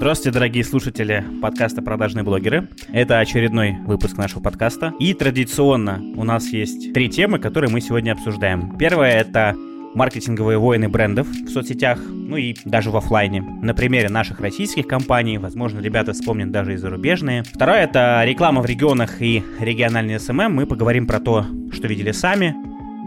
[0.00, 2.70] Здравствуйте, дорогие слушатели подкаста «Продажные блогеры».
[2.90, 4.94] Это очередной выпуск нашего подкаста.
[4.98, 8.78] И традиционно у нас есть три темы, которые мы сегодня обсуждаем.
[8.78, 9.54] Первая— это
[9.94, 13.42] маркетинговые войны брендов в соцсетях, ну и даже в офлайне.
[13.42, 17.42] На примере наших российских компаний, возможно, ребята вспомнят даже и зарубежные.
[17.42, 20.54] Второе— это реклама в регионах и региональный SMM.
[20.54, 21.44] Мы поговорим про то,
[21.74, 22.54] что видели сами,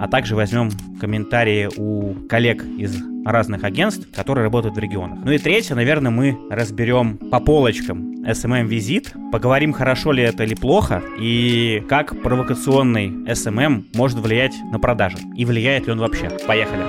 [0.03, 5.19] а также возьмем комментарии у коллег из разных агентств, которые работают в регионах.
[5.23, 10.55] Ну и третье, наверное, мы разберем по полочкам SMM Vizit, поговорим, хорошо ли это или
[10.55, 16.29] плохо, и как провокационный SMM может влиять на продажи, и влияет ли он вообще.
[16.45, 16.83] Поехали!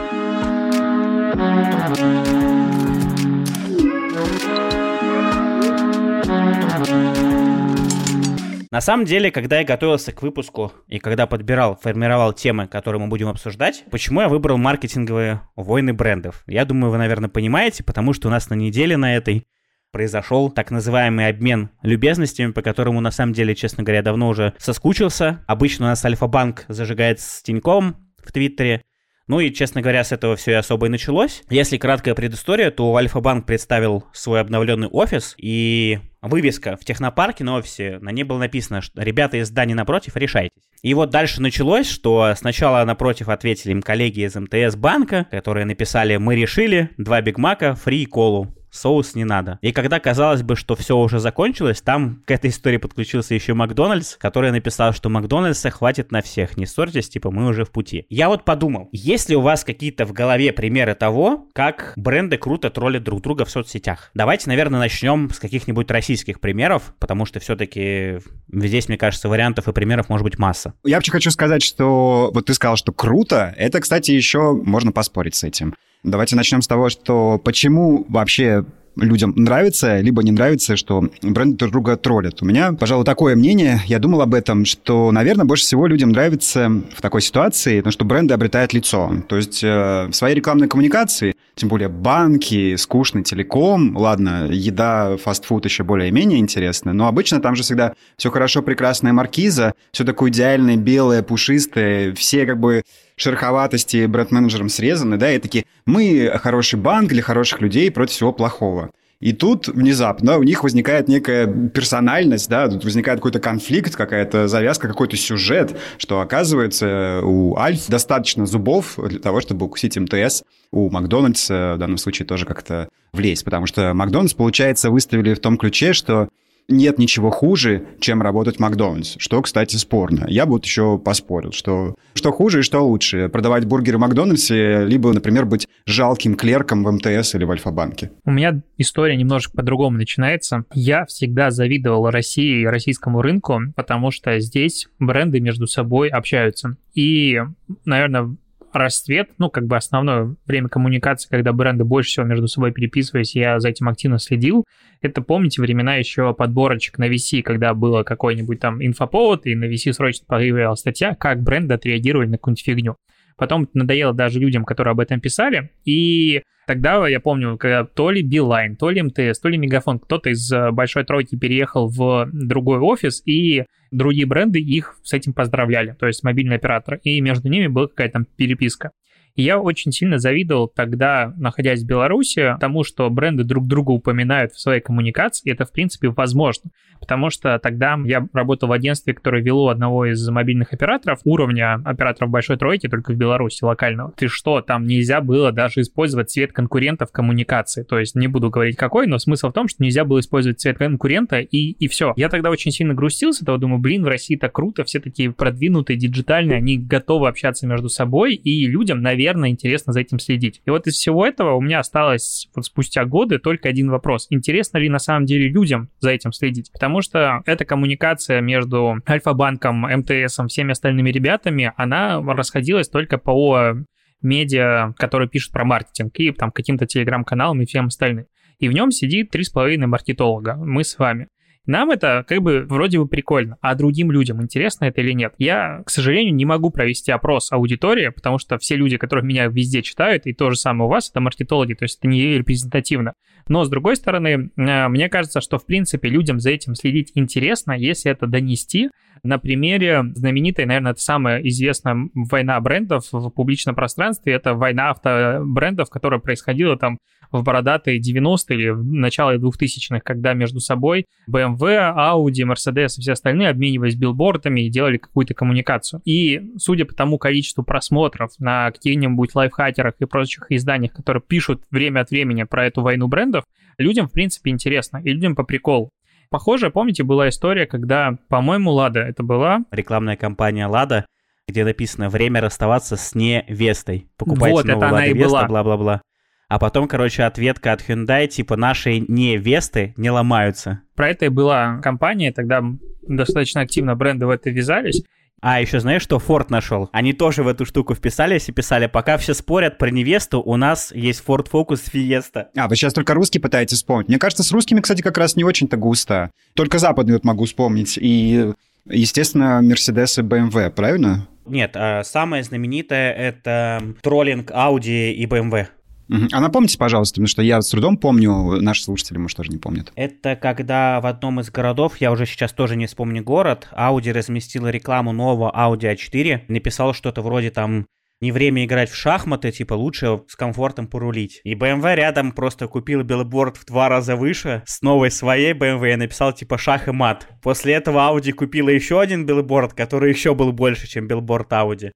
[8.75, 13.07] На самом деле, когда я готовился к выпуску и когда подбирал, формировал темы, которые мы
[13.07, 16.43] будем обсуждать, почему я выбрал маркетинговые войны брендов?
[16.49, 19.47] Я думаю, вы, наверное, понимаете, потому что у нас на неделе на этой
[19.93, 25.45] произошел так называемый обмен любезностями, по которому, на самом деле, честно говоря, давно уже соскучился.
[25.47, 28.83] Обычно у нас Альфа-банк зажигает с Тиньком в Твиттере,
[29.27, 31.43] ну и, честно говоря, с этого все и особо и началось.
[31.51, 37.99] Если краткая предыстория, то Альфа-банк представил свой обновленный офис, и вывеска в технопарке на офисе,
[38.01, 40.63] на ней было написано, что ребята из здания напротив, решайтесь.
[40.83, 46.17] И вот дальше началось, что сначала напротив ответили им коллеги из МТС банка, которые написали
[46.17, 49.59] «Мы решили, два бигмака, фри и колу» соус не надо.
[49.63, 54.17] И когда казалось бы, что все уже закончилось, там к этой истории подключился еще Макдональдс,
[54.17, 58.07] который написал, что Макдональдса хватит на всех, не ссорьтесь, типа мы уже в пути.
[58.09, 62.71] Я вот подумал, есть ли у вас какие-то в голове примеры того, как бренды круто
[62.71, 64.11] троллят друг друга в соцсетях?
[64.15, 68.19] Давайте, наверное, начнем с каких-нибудь российских примеров, потому что все-таки
[68.53, 70.75] здесь, мне кажется, вариантов и примеров может быть масса.
[70.85, 73.55] Я вообще хочу сказать, что вот ты сказал, что круто.
[73.57, 75.75] Это, кстати, еще можно поспорить с этим.
[76.05, 78.65] Давайте начнем с того, что почему вообще
[78.97, 82.43] людям нравится, либо не нравится, что бренды друг друга троллят.
[82.43, 83.81] У меня, пожалуй, такое мнение.
[83.87, 88.05] Я думал об этом, что, наверное, больше всего людям нравится в такой ситуации, потому что
[88.05, 89.13] бренды обретают лицо.
[89.29, 95.65] То есть э, в своей рекламной коммуникации, тем более банки, скучный телеком, ладно, еда, фастфуд
[95.65, 100.77] еще более-менее интересно, но обычно там же всегда все хорошо, прекрасная маркиза, все такое идеальное,
[100.77, 102.83] белое, пушистое, все как бы
[103.17, 108.91] шероховатости бренд-менеджером срезаны, да, и такие, мы хороший банк для хороших людей против всего плохого.
[109.21, 114.89] И тут внезапно у них возникает некая персональность, да, тут возникает какой-то конфликт, какая-то завязка,
[114.89, 120.43] какой-то сюжет, что оказывается у Альф достаточно зубов для того, чтобы укусить МТС,
[120.73, 125.57] у Макдональдса в данном случае тоже как-то влезть, потому что Макдональдс, получается, выставили в том
[125.57, 126.29] ключе, что
[126.69, 130.27] нет ничего хуже, чем работать в Макдональдс, что, кстати, спорно.
[130.29, 134.85] Я бы вот еще поспорил, что что хуже и что лучше, продавать бургеры в Макдональдсе,
[134.85, 138.13] либо, например, быть жалким клерком в МТС или в Альфа-банке.
[138.25, 140.65] У меня история немножко по-другому начинается.
[140.73, 146.77] Я всегда завидовал России и российскому рынку, потому что здесь бренды между собой общаются.
[146.95, 147.41] И,
[147.85, 148.37] наверное,
[148.75, 153.61] расцвет, ну, как бы основное время коммуникации, когда бренды больше всего между собой переписывались, я
[153.61, 154.65] за этим активно следил.
[155.01, 159.93] Это, помните, времена еще подборочек на VC, когда было какой-нибудь там инфоповод, и на VC
[159.93, 162.97] срочно появилась статья, как бренды отреагировали на какую-нибудь фигню.
[163.37, 168.23] Потом надоело даже людям, которые об этом писали, и Тогда я помню, когда то ли
[168.23, 172.79] Билайн, то ли МТС, то ли Мегафон, кто-то из э, большой тройки переехал в другой
[172.79, 177.67] офис, и другие бренды их с этим поздравляли, то есть мобильный оператор, и между ними
[177.67, 178.93] была какая-то там переписка.
[179.37, 184.53] И я очень сильно завидовал тогда, находясь в Беларуси, тому, что бренды друг друга упоминают
[184.53, 185.51] в своей коммуникации.
[185.51, 186.71] Это, в принципе, возможно.
[187.01, 192.31] Потому что тогда я работал в агентстве, которое вело одного из мобильных операторов уровня операторов
[192.31, 194.13] большой тройки, только в Беларуси, локального.
[194.17, 197.83] Ты что, там нельзя было даже использовать цвет конкурента в коммуникации.
[197.83, 200.79] То есть не буду говорить какой, но смысл в том, что нельзя было использовать цвет
[200.79, 202.13] конкурента и, и все.
[202.17, 205.97] Я тогда очень сильно грустился, того думаю, блин, в России так круто, все такие продвинутые,
[205.97, 210.61] диджитальные, они готовы общаться между собой, и людям, наверное, наверное, интересно за этим следить.
[210.65, 214.27] И вот из всего этого у меня осталось вот спустя годы только один вопрос.
[214.31, 216.71] Интересно ли на самом деле людям за этим следить?
[216.73, 223.75] Потому что эта коммуникация между Альфа-банком, МТС, всеми остальными ребятами, она расходилась только по
[224.21, 228.27] медиа, которые пишут про маркетинг, и там каким-то телеграм-каналам и всем остальным.
[228.59, 231.29] И в нем сидит три с половиной маркетолога, мы с вами.
[231.67, 235.35] Нам это как бы вроде бы прикольно, а другим людям интересно это или нет?
[235.39, 239.83] Я, к сожалению, не могу провести опрос аудитории, потому что все люди, которые меня везде
[239.83, 243.15] читают, и то же самое у вас, это маркетологи, то есть это не репрезентативно.
[243.49, 247.73] Но, с другой стороны, э, мне кажется, что, в принципе, людям за этим следить интересно,
[247.73, 248.91] если это донести
[249.25, 254.35] на примере знаменитой, наверное, это самая известная война брендов в публичном пространстве.
[254.35, 256.99] Это война автобрендов, которая происходила там
[257.33, 263.13] в бородатые 90-е или в начале 2000-х, когда между собой BMW, Audi, Mercedes и все
[263.13, 266.01] остальные обменивались билбордами и делали какую-то коммуникацию.
[266.05, 272.01] И судя по тому количеству просмотров на каких-нибудь лайфхакерах и прочих изданиях, которые пишут время
[272.01, 273.45] от времени про эту войну брендов,
[273.79, 275.91] людям, в принципе, интересно, и людям по приколу.
[276.31, 279.61] Похоже, помните, была история, когда, по-моему, Лада это была...
[279.71, 281.07] Рекламная кампания Лада,
[281.49, 284.09] где написано «Время расставаться с невестой».
[284.17, 285.47] Покупайте вот, новую это она Lada и Vesta, была.
[285.47, 286.03] бла-бла-бла.
[286.49, 290.83] А потом, короче, ответка от Hyundai, типа «Наши невесты не ломаются».
[290.95, 292.63] Про это и была компания, тогда
[293.03, 295.03] достаточно активно бренды в это ввязались.
[295.41, 296.89] А, еще знаешь, что Ford нашел?
[296.93, 300.91] Они тоже в эту штуку вписались и писали, пока все спорят про невесту, у нас
[300.95, 302.47] есть Ford Focus Fiesta.
[302.57, 304.09] А, вы сейчас только русский пытаетесь вспомнить.
[304.09, 306.31] Мне кажется, с русскими, кстати, как раз не очень-то густо.
[306.55, 307.99] Только западный вот могу вспомнить.
[308.01, 308.53] И,
[308.89, 311.29] естественно, Mercedes и BMW, правильно?
[311.47, 315.67] Нет, а самое знаменитое это троллинг Audi и BMW.
[316.09, 319.93] А напомните, пожалуйста, потому что я с трудом помню, наши слушатели, может, тоже не помнят.
[319.97, 324.69] Это когда в одном из городов, я уже сейчас тоже не вспомню город, Audi разместила
[324.69, 327.87] рекламу нового Audi A4, написал что-то вроде там
[328.21, 331.41] не время играть в шахматы, типа лучше с комфортом порулить.
[331.45, 335.97] И BMW рядом просто купил билборд в два раза выше с новой своей BMW и
[335.97, 337.29] написал типа шах и мат.
[337.43, 341.91] После этого Audi купила еще один билборд, который еще был больше, чем билборд Audi.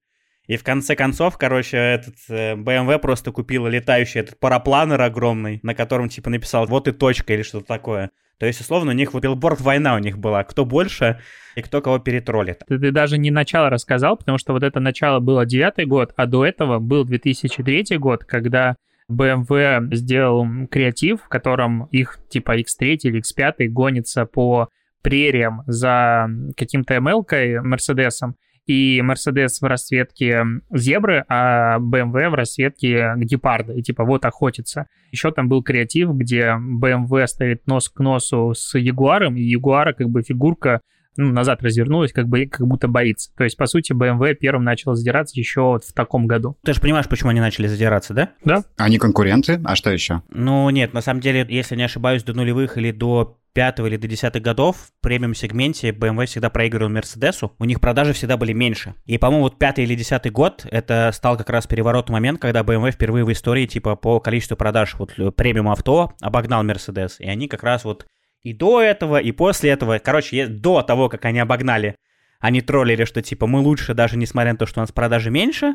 [0.48, 5.74] И в конце концов, короче, этот э, BMW просто купила летающий этот парапланер огромный, на
[5.74, 8.10] котором типа написал вот и точка или что-то такое.
[8.38, 10.42] То есть, условно, у них вот билборд война у них была.
[10.44, 11.20] Кто больше
[11.54, 12.62] и кто кого перетроллит.
[12.66, 16.24] Ты, ты даже не начало рассказал, потому что вот это начало было девятый год, а
[16.26, 18.76] до этого был 2003 год, когда
[19.10, 24.68] BMW сделал креатив, в котором их типа X3 или X5 гонится по
[25.02, 28.36] прериям за каким-то ML-кой Мерседесом,
[28.68, 33.72] и Mercedes в расцветке зебры, а BMW в расцветке гепарда.
[33.72, 34.86] И типа вот охотится.
[35.10, 40.10] Еще там был креатив, где BMW стоит нос к носу с Ягуаром, и Ягуара как
[40.10, 40.82] бы фигурка
[41.16, 43.30] ну, назад развернулась, как бы как будто боится.
[43.36, 46.56] То есть, по сути, BMW первым начал задираться еще вот в таком году.
[46.62, 48.30] Ты же понимаешь, почему они начали задираться, да?
[48.44, 48.64] Да?
[48.76, 49.60] Они конкуренты?
[49.64, 50.22] А что еще?
[50.30, 54.06] Ну нет, на самом деле, если не ошибаюсь, до нулевых или до пятого или до
[54.06, 58.94] десятых годов в премиум-сегменте BMW всегда проигрывал Мерседесу, у них продажи всегда были меньше.
[59.04, 62.92] И, по-моему, вот пятый или десятый год это стал как раз переворотный момент, когда BMW
[62.92, 67.20] впервые в истории, типа, по количеству продаж вот премиум авто обогнал Мерседес.
[67.20, 68.06] И они как раз вот
[68.42, 71.96] и до этого, и после этого, короче, до того, как они обогнали,
[72.40, 75.74] они троллили, что типа мы лучше, даже несмотря на то, что у нас продажи меньше.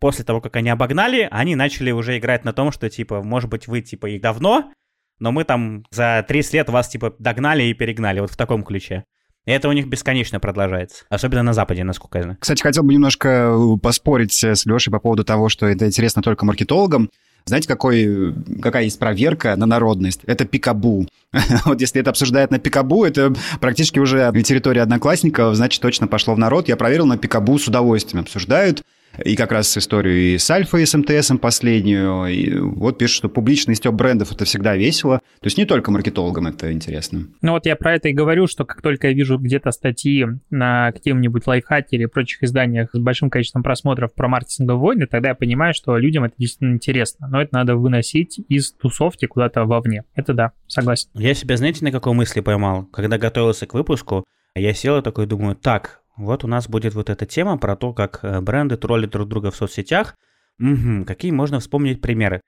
[0.00, 3.68] После того, как они обогнали, они начали уже играть на том, что типа, может быть,
[3.68, 4.72] вы типа и давно,
[5.18, 9.04] но мы там за 30 лет вас типа догнали и перегнали, вот в таком ключе.
[9.44, 11.04] И это у них бесконечно продолжается.
[11.10, 12.38] Особенно на Западе, насколько я знаю.
[12.40, 17.10] Кстати, хотел бы немножко поспорить с Лешей по поводу того, что это интересно только маркетологам.
[17.44, 20.20] Знаете, какой, какая есть проверка на народность?
[20.26, 21.08] Это пикабу.
[21.64, 26.38] вот если это обсуждают на пикабу, это практически уже территория одноклассников, значит, точно пошло в
[26.38, 26.68] народ.
[26.68, 28.84] Я проверил на пикабу с удовольствием обсуждают.
[29.24, 32.26] И как раз историю и с Альфа, и с МТС последнюю.
[32.26, 35.18] И вот пишут, что публичный степ брендов– это всегда весело.
[35.40, 37.28] То есть не только маркетологам это интересно.
[37.42, 40.92] Ну вот я про это и говорю, что как только я вижу где-то статьи на
[40.92, 45.74] каким-нибудь лайфхаке или прочих изданиях с большим количеством просмотров про маркетинговые войны, тогда я понимаю,
[45.74, 47.28] что людям это действительно интересно.
[47.28, 50.04] Но это надо выносить из тусовки куда-то вовне.
[50.14, 51.08] Это да, согласен.
[51.14, 52.84] Я себя, знаете, на какой мысли поймал?
[52.86, 57.10] Когда готовился к выпуску, я сел и такой думаю, так, вот у нас будет вот
[57.10, 60.16] эта тема про то, как э, бренды троллят друг друга в соцсетях.
[60.60, 62.40] Угу, какие можно вспомнить примеры?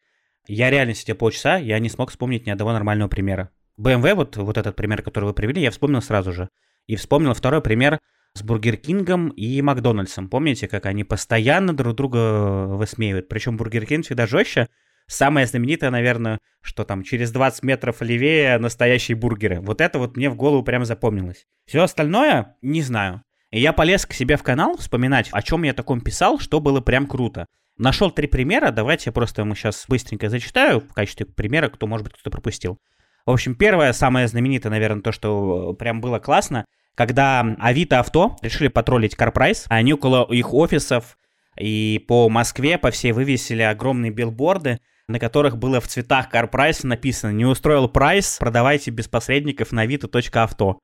[0.47, 3.51] Я реально сидел полчаса, я не смог вспомнить ни одного нормального примера.
[3.81, 6.49] BMW, вот, вот этот пример, который вы привели, я вспомнил сразу же.
[6.87, 7.99] И вспомнил второй пример
[8.35, 10.29] с Бургер Кингом и Макдональдсом.
[10.29, 13.29] Помните, как они постоянно друг друга высмеивают?
[13.29, 14.69] Причем Бургер Кинг всегда жестче.
[15.07, 19.61] Самое знаменитое, наверное, что там через 20 метров левее настоящие бургеры.
[19.61, 21.47] Вот это вот мне в голову прям запомнилось.
[21.67, 23.23] Все остальное, не знаю.
[23.55, 26.81] И я полез к себе в канал вспоминать, о чем я таком писал, что было
[26.81, 27.47] прям круто.
[27.79, 32.03] Нашел три примера, давайте я просто ему сейчас быстренько зачитаю в качестве примера, кто, может
[32.03, 32.81] быть, кто-то пропустил.
[33.25, 36.65] В общем, первое, самое знаменитое, наверное, то, что прям было классно,
[36.97, 41.17] когда Авито Авто решили потроллить CarPrice, они около их офисов
[41.57, 47.31] и по Москве по всей вывесили огромные билборды, на которых было в цветах CarPrice написано
[47.31, 50.81] «Не устроил прайс, продавайте без посредников на Авито Авто».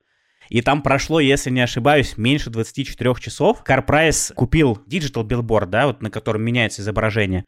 [0.51, 3.63] И там прошло, если не ошибаюсь, меньше 24 часов.
[3.67, 7.45] CarPrice купил Digital Billboard, да, вот на котором меняется изображение.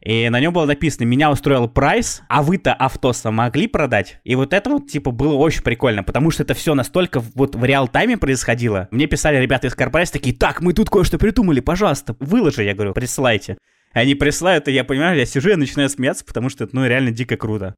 [0.00, 4.34] И на нем было написано «Меня устроил прайс, а вы-то авто сами могли продать?» И
[4.34, 8.16] вот это вот, типа, было очень прикольно, потому что это все настолько вот в реал-тайме
[8.16, 8.88] происходило.
[8.92, 12.62] Мне писали ребята из Карпрайс такие «Так, мы тут кое-что придумали, пожалуйста, выложи».
[12.64, 13.58] Я говорю «Присылайте».
[13.92, 17.10] Они присылают, и я понимаю, я сижу и начинаю смеяться, потому что это, ну, реально
[17.10, 17.74] дико круто.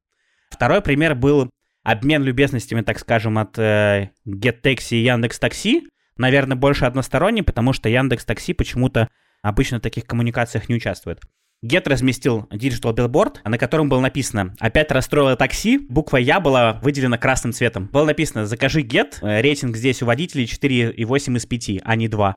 [0.49, 1.49] Второй пример был
[1.83, 5.87] обмен любезностями, так скажем, от э, GetTaxi и Яндекс.Такси.
[6.17, 9.09] Наверное, больше односторонний, потому что Яндекс.Такси почему-то
[9.41, 11.19] обычно в таких коммуникациях не участвует.
[11.63, 15.77] Get разместил Digital Billboard, на котором было написано «Опять расстроило такси».
[15.77, 17.87] Буква «Я» была выделена красным цветом.
[17.87, 19.17] Было написано «Закажи Get».
[19.21, 22.35] Э, рейтинг здесь у водителей 4,8 из 5, а не 2.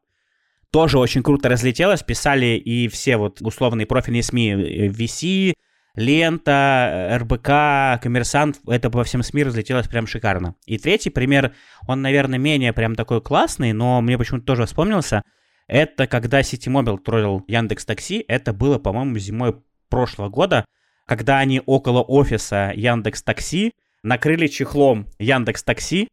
[0.70, 2.02] Тоже очень круто разлетелось.
[2.02, 5.54] Писали и все вот условные профильные СМИ э, VC,
[5.94, 10.56] Лента, э, РБК, Коммерсант, это по всем СМИ разлетелось прям шикарно.
[10.66, 11.54] И третий пример,
[11.86, 15.22] он, наверное, менее прям такой классный, но мне почему-то тоже вспомнился–
[15.66, 18.24] это когда Ситимобил троллил Яндекс Такси.
[18.28, 19.56] Это было, по-моему, зимой
[19.88, 20.64] прошлого года,
[21.06, 23.72] когда они около офиса Яндекс Такси
[24.02, 26.08] накрыли чехлом Яндекс Такси,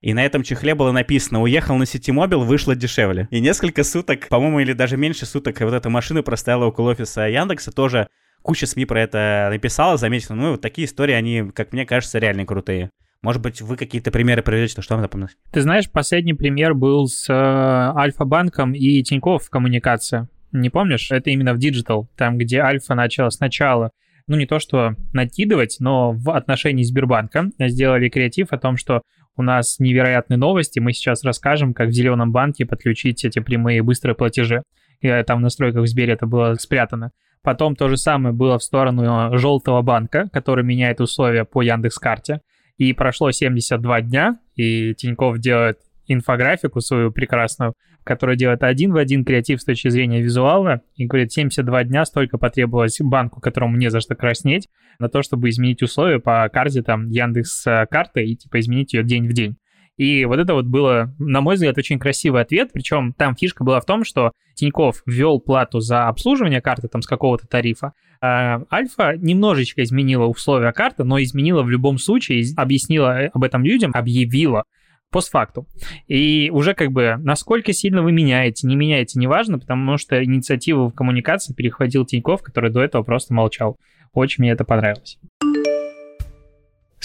[0.00, 3.28] и на этом чехле было написано «Уехал на Ситимобил, вышло дешевле».
[3.30, 7.72] И несколько суток, по-моему, или даже меньше суток вот эта машина простояла около офиса Яндекса,
[7.72, 8.08] тоже
[8.46, 10.36] куча СМИ про это написала, заметила.
[10.36, 12.90] Ну, вот такие истории, они, как мне кажется, реально крутые.
[13.22, 15.36] Может быть, вы какие-то примеры приведете, что вам запомнилось?
[15.50, 20.28] Ты знаешь, последний пример был с э, Альфа-банком и Тинькофф коммуникация.
[20.52, 21.10] Не помнишь?
[21.10, 23.90] Это именно в Digital, там, где Альфа начала сначала
[24.28, 29.02] ну не то что накидывать, но в отношении Сбербанка сделали креатив о том, что
[29.36, 34.14] у нас невероятные новости, мы сейчас расскажем, как в Зеленом банке подключить эти прямые быстрые
[34.14, 34.62] платежи.
[35.00, 37.10] И там в настройках в Сбере это было спрятано.
[37.46, 42.40] Потом то же самое было в сторону желтого банка, который меняет условия по Яндекс.Карте.
[42.76, 49.24] И прошло 72 дня, и Тиньков делает инфографику свою прекрасную, которая делает один в один
[49.24, 54.00] креатив с точки зрения визуала, и говорит, 72 дня столько потребовалось банку, которому не за
[54.00, 54.66] что краснеть,
[54.98, 59.04] на то, чтобы изменить условия по карте, там, Яндекс э, карты, и, типа, изменить ее
[59.04, 59.56] день в день.
[59.96, 62.70] И вот это вот было, на мой взгляд, очень красивый ответ.
[62.72, 67.06] Причем там фишка была в том, что Тиньков ввел плату за обслуживание карты там с
[67.06, 67.92] какого-то тарифа.
[68.20, 73.90] А Альфа немножечко изменила условия карты, но изменила в любом случае, объяснила об этом людям,
[73.94, 74.64] объявила
[75.10, 75.66] постфакту.
[76.08, 80.94] И уже как бы насколько сильно вы меняете, не меняете, неважно, потому что инициативу в
[80.94, 83.78] коммуникации перехватил Тиньков, который до этого просто молчал.
[84.12, 85.18] Очень мне это понравилось.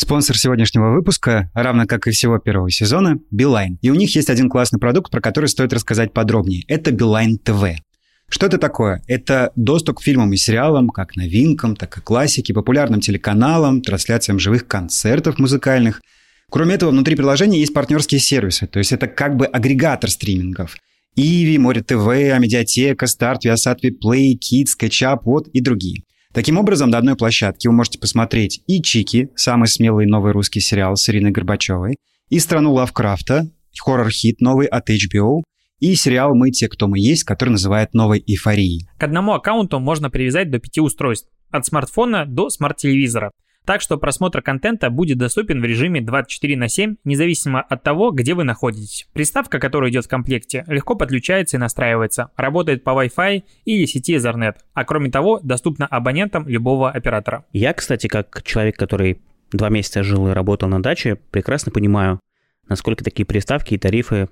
[0.01, 3.77] Спонсор сегодняшнего выпуска, равно как и всего первого сезона, Билайн.
[3.83, 6.63] И у них есть один классный продукт, про который стоит рассказать подробнее.
[6.67, 7.79] Это Билайн ТВ.
[8.27, 9.03] Что это такое?
[9.05, 14.65] Это доступ к фильмам и сериалам, как новинкам, так и классике, популярным телеканалам, трансляциям живых
[14.65, 16.01] концертов музыкальных.
[16.49, 20.77] Кроме этого, внутри приложения есть партнерские сервисы, то есть это как бы агрегатор стримингов.
[21.15, 26.01] Иви, more.tv, Амедиатека, Старт, Viasat, Play, Kids, SketchUp, вот и другие.
[26.33, 30.95] Таким образом, на одной площадке вы можете посмотреть и «Чики», самый смелый новый русский сериал
[30.95, 31.97] с Ириной Горбачевой,
[32.29, 35.41] и «Страну Лавкрафта», хоррор-хит новый от HBO,
[35.79, 38.87] и сериал «Мы те, кто мы есть», который называют «Новой эйфорией».
[38.97, 43.31] К одному аккаунту можно привязать до пяти устройств, от смартфона до смарт-телевизора.
[43.65, 48.33] Так что просмотр контента будет доступен в режиме 24 на 7, независимо от того, где
[48.33, 49.07] вы находитесь.
[49.13, 54.55] Приставка, которая идет в комплекте, легко подключается и настраивается, работает по Wi-Fi или сети Ethernet,
[54.73, 57.45] а кроме того, доступна абонентам любого оператора.
[57.53, 62.19] Я, кстати, как человек, который два месяца жил и работал на даче, прекрасно понимаю,
[62.67, 64.29] насколько такие приставки и тарифы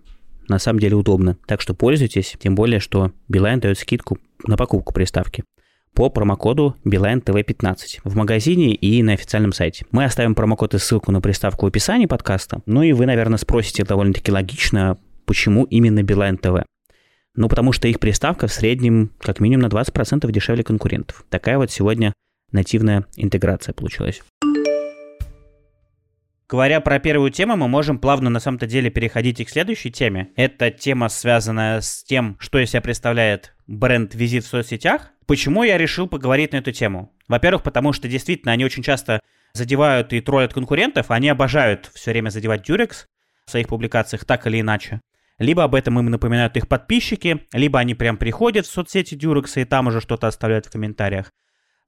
[0.48, 1.38] на самом деле удобны.
[1.46, 4.18] Так что пользуйтесь, тем более, что Билайн дает скидку
[4.48, 5.44] на покупку приставки
[5.94, 9.86] по промокоду Билайн ТВ 15 в магазине и на официальном сайте.
[9.92, 12.62] Мы оставим промокод и ссылку на приставку в описании подкаста.
[12.66, 16.64] Ну и вы, наверное, спросите довольно-таки логично, почему именно Билайн ТВ.
[17.36, 21.26] Ну, потому что их приставка в среднем как минимум на 20% дешевле конкурентов.
[21.30, 22.14] Такая вот сегодня
[22.52, 24.22] нативная интеграция получилась.
[26.50, 30.30] Говоря про первую тему, мы можем плавно на самом-то деле переходить и к следующей теме.
[30.36, 35.12] Это тема, связанная с тем, что из себя представляет бренд визит в соцсетях.
[35.30, 37.14] Почему я решил поговорить на эту тему?
[37.28, 39.20] Во-первых, потому что действительно они очень часто
[39.54, 41.12] задевают и троллят конкурентов.
[41.12, 43.06] Они обожают все время задевать Durex
[43.46, 45.02] в своих публикациях так или иначе.
[45.38, 49.66] Либо об этом им напоминают их подписчики, либо они прям приходят в соцсети Durex и
[49.66, 51.30] там уже что-то оставляют в комментариях.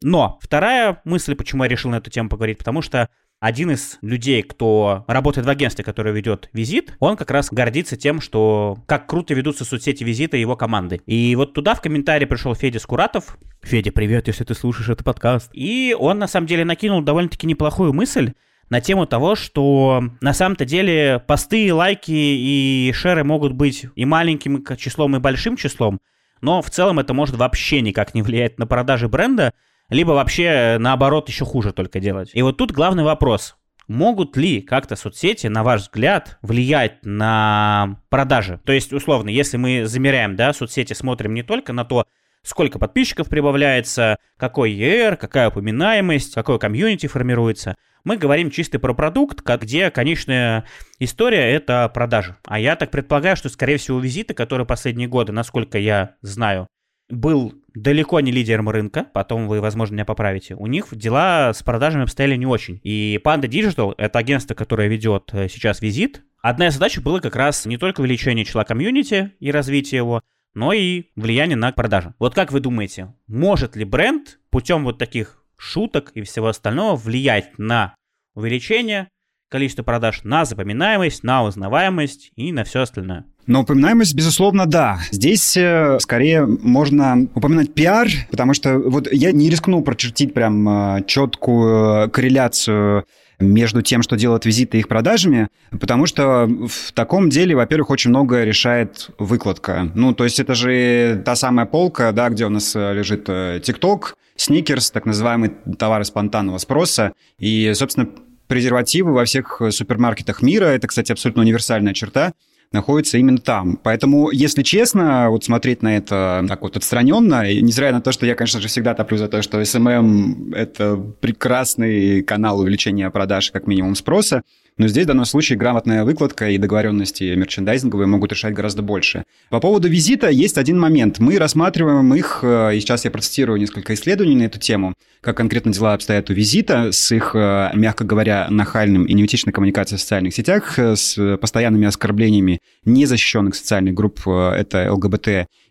[0.03, 3.09] Но вторая мысль, почему я решил на эту тему поговорить, потому что
[3.41, 8.21] один из людей, кто работает в агентстве, которое ведет визит, он как раз гордится тем,
[8.21, 11.01] что как круто ведутся соцсети визита его команды.
[11.07, 13.39] И вот туда в комментарии пришел Федя Скуратов.
[13.63, 15.49] Федя, привет, если ты слушаешь этот подкаст.
[15.53, 18.33] И он на самом деле накинул довольно-таки неплохую мысль
[18.69, 24.63] на тему того, что на самом-то деле посты, лайки и шеры могут быть и маленьким
[24.77, 25.99] числом, и большим числом,
[26.41, 29.53] но в целом это может вообще никак не влиять на продажи бренда,
[29.91, 32.31] либо вообще наоборот еще хуже только делать.
[32.33, 33.57] И вот тут главный вопрос.
[33.87, 38.61] Могут ли как-то соцсети, на ваш взгляд, влиять на продажи?
[38.63, 42.05] То есть, условно, если мы замеряем, да, соцсети, смотрим не только на то,
[42.41, 47.75] сколько подписчиков прибавляется, какой ER, какая упоминаемость, какое комьюнити формируется.
[48.05, 50.63] Мы говорим чисто про продукт, где конечная
[50.99, 52.37] история— это продажи.
[52.45, 56.67] А я так предполагаю, что, скорее всего, визиты, которые последние годы, насколько я знаю,
[57.11, 62.03] был далеко не лидером рынка, потом вы, возможно, меня поправите, у них дела с продажами
[62.03, 62.79] обстояли не очень.
[62.83, 67.35] И Panda Digital, это агентство, которое ведет э, сейчас визит, одна из задач была как
[67.35, 70.21] раз не только увеличение числа комьюнити и развитие его,
[70.53, 72.13] но и влияние на продажи.
[72.19, 77.57] Вот как вы думаете, может ли бренд путем вот таких шуток и всего остального влиять
[77.57, 77.95] на
[78.33, 79.07] увеличение
[79.49, 83.25] количества продаж, на запоминаемость, на узнаваемость и на все остальное?
[83.47, 84.99] Но упоминаемость, безусловно, да.
[85.11, 91.03] Здесь э, скорее можно упоминать пиар, потому что вот я не рискнул прочертить прям э,
[91.05, 93.05] четкую корреляцию
[93.39, 98.11] между тем, что делают визиты и их продажами, потому что в таком деле, во-первых, очень
[98.11, 99.91] многое решает выкладка.
[99.95, 104.13] Ну, то есть это же та самая полка, да, где у нас э, лежит TikTok,
[104.35, 108.07] сникерс, так называемый товары спонтанного спроса, и, собственно,
[108.47, 112.33] презервативы во всех супермаркетах мира, это, кстати, абсолютно универсальная черта,
[112.71, 113.77] находится именно там.
[113.81, 118.35] Поэтому, если честно, вот смотреть на это так вот отстраненно, несмотря на то, что я,
[118.35, 123.95] конечно же, всегда топлю за то, что SMM— это прекрасный канал увеличения продаж, как минимум
[123.95, 124.43] спроса,
[124.81, 129.25] но здесь в данном случае грамотная выкладка и договоренности мерчендайзинговые могут решать гораздо больше.
[129.51, 131.19] По поводу визита есть один момент.
[131.19, 135.71] Мы рассматриваем их, э, и сейчас я процитирую несколько исследований на эту тему, как конкретно
[135.71, 140.33] дела обстоят у визита с их, э, мягко говоря, нахальным и неутичной коммуникацией в социальных
[140.33, 145.27] сетях, э, с постоянными оскорблениями незащищенных социальных групп, это ЛГБТ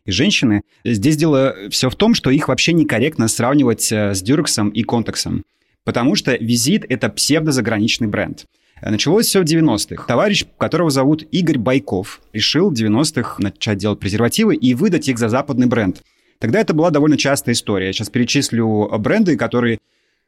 [0.06, 0.62] и женщины.
[0.84, 5.42] Здесь дело все в том, что их вообще некорректно сравнивать с Дюрексом и Контексом.
[5.84, 8.44] Потому что визит— это псевдозаграничный бренд.
[8.82, 10.06] Началось все в 90-х.
[10.06, 15.28] Товарищ, которого зовут Игорь Байков, решил в 90-х начать делать презервативы и выдать их за
[15.28, 16.02] западный бренд.
[16.38, 17.92] Тогда это была довольно частая история.
[17.92, 19.78] Сейчас перечислю бренды, которые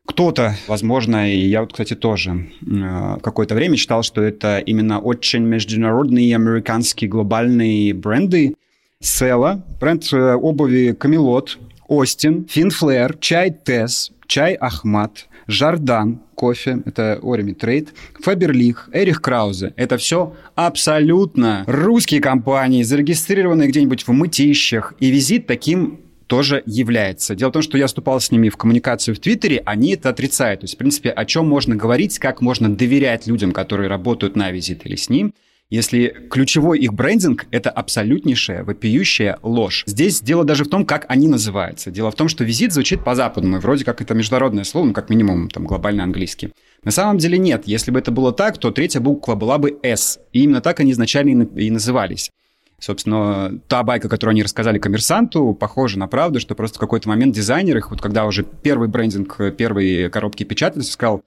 [0.05, 5.43] кто-то, возможно, и я вот, кстати, тоже э, какое-то время считал, что это именно очень
[5.45, 8.57] международные американские глобальные бренды.
[9.01, 17.19] Sela, бренд э, обуви Камелот, O'STIN, Finn Flare, Чай Tess, Чай Ahmad, Jardin, кофе, это
[17.23, 19.73] Орими Трейд, Faberlic, Erich Krause.
[19.77, 24.95] Это все абсолютно русские компании, зарегистрированные где-нибудь в мытищах.
[25.01, 27.35] И Vizit таким тоже является.
[27.35, 30.61] Дело в том, что я вступал с ними в коммуникацию в Твиттере, они это отрицают.
[30.61, 34.51] То есть, в принципе, о чем можно говорить, как можно доверять людям, которые работают на
[34.51, 35.35] Vizit или с ним–
[35.73, 39.85] если ключевой их брендинг— это абсолютнейшая, вопиющая ложь.
[39.87, 41.91] Здесь дело даже в том, как они называются.
[41.91, 45.09] Дело в том, что визит звучит по-западному, и вроде как это международное слово, ну, как
[45.09, 46.51] минимум, там, глобальный английский.
[46.85, 47.63] На самом деле нет.
[47.65, 50.21] Если бы это было так, то третья буква была бы «С».
[50.35, 52.31] И именно так они изначально и назывались.
[52.79, 57.35] Собственно, та байка, которую они рассказали коммерсанту, похожа на правду, что просто в какой-то момент
[57.35, 61.23] дизайнер их, вот когда уже первый брендинг, первые коробки печатались, сказал,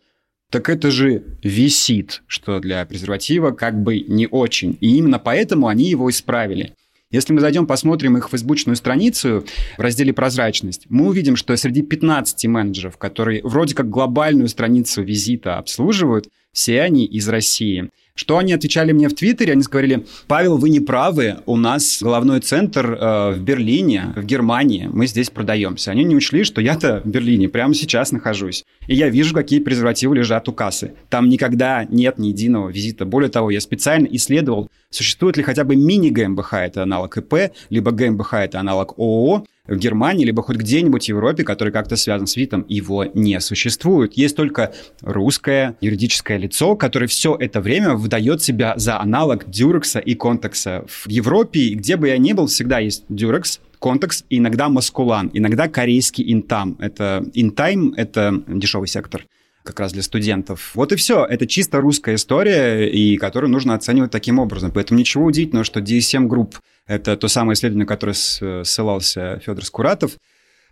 [0.51, 4.77] так это же висит, что для презерватива как бы не очень.
[4.79, 6.73] И именно поэтому они его исправили.
[7.11, 9.45] Если мы зайдем, посмотрим их фейсбучную страницу
[9.77, 15.57] в разделе «Прозрачность», мы увидим, что среди 15 менеджеров, которые вроде как глобальную страницу визита
[15.57, 19.51] обслуживают, все они из России– что они отвечали мне в Твиттере?
[19.51, 24.89] Они говорили, Павел, вы не правы, у нас головной центр э, в Берлине, в Германии,
[24.91, 25.91] мы здесь продаемся.
[25.91, 28.63] Они не учли, что я-то в Берлине прямо сейчас нахожусь.
[28.87, 30.93] И я вижу, какие презервативы лежат у кассы.
[31.09, 33.05] Там никогда нет ни единого визита.
[33.05, 38.33] Более того, я специально исследовал, существует ли хотя бы мини-ГМБХ, это аналог ИП, либо ГМБХ,
[38.35, 42.65] это аналог ООО, в Германии, либо хоть где-нибудь в Европе, который как-то связан с ВИТом,
[42.67, 44.13] его не существует.
[44.13, 50.15] Есть только русское юридическое лицо, которое все это время выдает себя за аналог Дюрекса и
[50.15, 50.85] Контекса.
[50.87, 56.31] В Европе, где бы я ни был, всегда есть Дюрекс, Контекс, иногда Маскулан, иногда корейский
[56.33, 56.77] Интам.
[56.79, 59.25] Это Интайм, это дешевый сектор
[59.65, 60.71] как раз для студентов.
[60.75, 61.25] Вот и все.
[61.25, 64.71] Это чисто русская история, и которую нужно оценивать таким образом.
[64.71, 66.53] Поэтому ничего удивительного, что DSM Group—
[66.87, 70.11] это то самое исследование, на которое ссылался Федор Скуратов,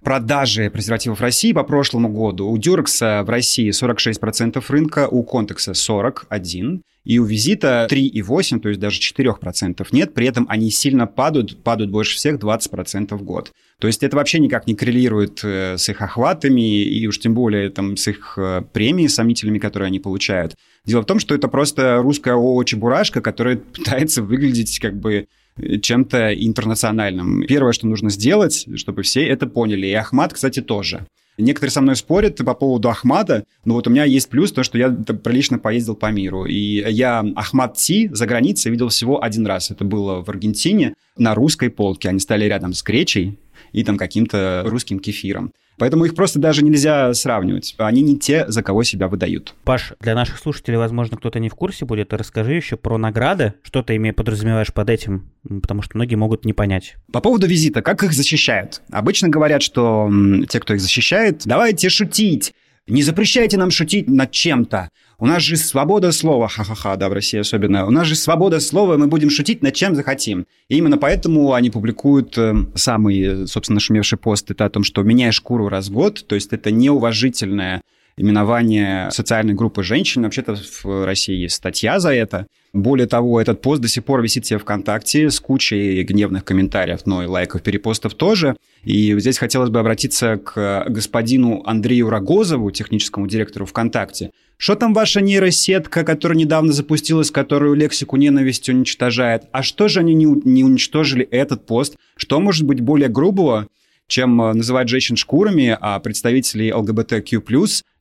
[0.04, 2.48] продажи презервативов в России по прошлому году.
[2.48, 8.80] У Дюрекса в России 46% рынка, у Контекса 41%, и у Визита 3,8%, то есть
[8.80, 10.14] даже 4% нет.
[10.14, 13.52] При этом они сильно падают, падают больше всех 20% в год.
[13.80, 17.70] То есть это вообще никак не коррелирует э, с их охватами и уж тем более
[17.70, 20.56] там, с их э, премией сомнительными, которые они получают.
[20.86, 26.34] Дело в том, что это просто русская ООО «Чебурашка», которая пытается выглядеть как бы чем-то
[26.34, 27.46] интернациональным.
[27.46, 29.88] Первое, что нужно сделать, чтобы все это поняли.
[29.88, 31.06] И Ахмат, кстати, тоже.
[31.38, 34.78] Некоторые со мной спорят по поводу Ахмада, но вот у меня есть плюс, то, что
[34.78, 36.46] я прилично поездил по миру.
[36.46, 39.72] И я Ахмад Ти за границей видел всего один раз.
[39.72, 42.10] Это было в Аргентине на русской полке.
[42.10, 43.40] Они стали рядом с гречей
[43.72, 45.54] и там каким-то русским кефиром.
[45.78, 47.76] Поэтому их просто даже нельзя сравнивать.
[47.78, 49.56] Они не те, за кого себя выдают.
[49.64, 52.14] Паш, для наших слушателей, возможно, кто-то не в курсе будет.
[52.14, 53.54] Расскажи еще про награды.
[53.64, 55.32] Что ты ими подразумеваешь под этим?
[55.62, 56.96] Потому что многие могут не понять.
[57.12, 58.82] По поводу визита, как их защищают?
[58.92, 60.10] Обычно говорят, что
[60.50, 62.54] те, кто их защищает, давайте шутить.
[62.88, 64.90] Не запрещайте нам шутить над чем-то.
[65.24, 67.86] У нас же свобода слова, ха-ха-ха, да, в России особенно.
[67.86, 70.48] У нас же свобода слова, мы будем шутить над чем захотим.
[70.68, 75.32] И именно поэтому они публикуют э, самый, собственно, шумевший пост, это о том, что меняя
[75.32, 77.84] шкуру раз в год, то есть это неуважительное
[78.18, 80.24] именование социальной группы женщин.
[80.24, 82.46] Вообще-то в России есть статья за это.
[82.74, 87.22] Более того, этот пост до сих пор висит себе ВКонтакте с кучей гневных комментариев, но
[87.22, 88.56] и лайков, перепостов тоже.
[88.84, 94.32] И здесь хотелось бы обратиться к господину Андрею Рогозову, техническому директору ВКонтакте.
[94.58, 99.44] Что там ваша нейросетка, которая недавно запустилась, которую лексику ненависти уничтожает?
[99.52, 101.96] А что же они не, не уничтожили этот пост?
[102.16, 103.68] Что может быть более грубого,
[104.08, 107.42] чем э, называть женщин шкурами, а представителей ЛГБТQ+,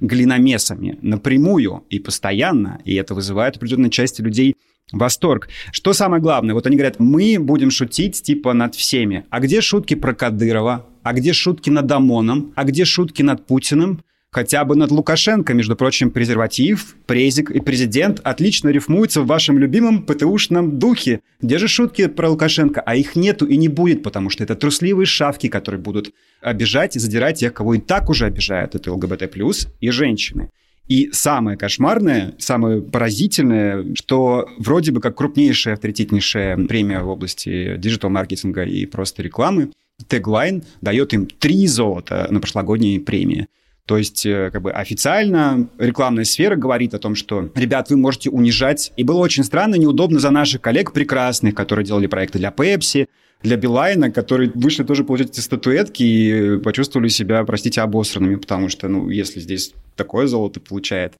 [0.00, 4.56] глиномесами напрямую и постоянно, и это вызывает определенной части людей
[4.92, 5.48] восторг.
[5.70, 6.54] Что самое главное?
[6.54, 9.24] Вот они говорят, мы будем шутить типа над всеми.
[9.30, 10.86] А где шутки про Кадырова?
[11.02, 12.52] А где шутки над Амоном?
[12.56, 14.04] А где шутки над Путиным?
[14.34, 20.04] Хотя бы над Лукашенко, между прочим, презерватив, презик и президент отлично рифмуются в вашем любимом
[20.04, 21.20] ПТУшном духе.
[21.42, 22.80] Где же шутки про Лукашенко?
[22.80, 26.98] А их нету и не будет, потому что это трусливые шавки, которые будут обижать и
[26.98, 28.74] задирать тех, кого и так уже обижают.
[28.74, 29.36] Это ЛГБТ+,
[29.80, 30.48] и женщины.
[30.88, 38.64] И самое кошмарное, самое поразительное, что вроде бы как крупнейшая, авторитетнейшая премия в области digital-маркетинга
[38.64, 39.72] и просто рекламы,
[40.08, 43.46] Tagline дает им три золота на прошлогодней премии.
[43.86, 48.30] То есть, э, как бы официально рекламная сфера говорит о том, что, ребят, вы можете
[48.30, 48.92] унижать.
[48.96, 53.08] И было очень странно, неудобно за наших коллег прекрасных, которые делали проекты для Pepsi,
[53.42, 58.86] для Билайна, которые вышли тоже получать эти статуэтки и почувствовали себя, простите, обосранными, потому что,
[58.86, 61.14] ну, если здесь такое золото получает.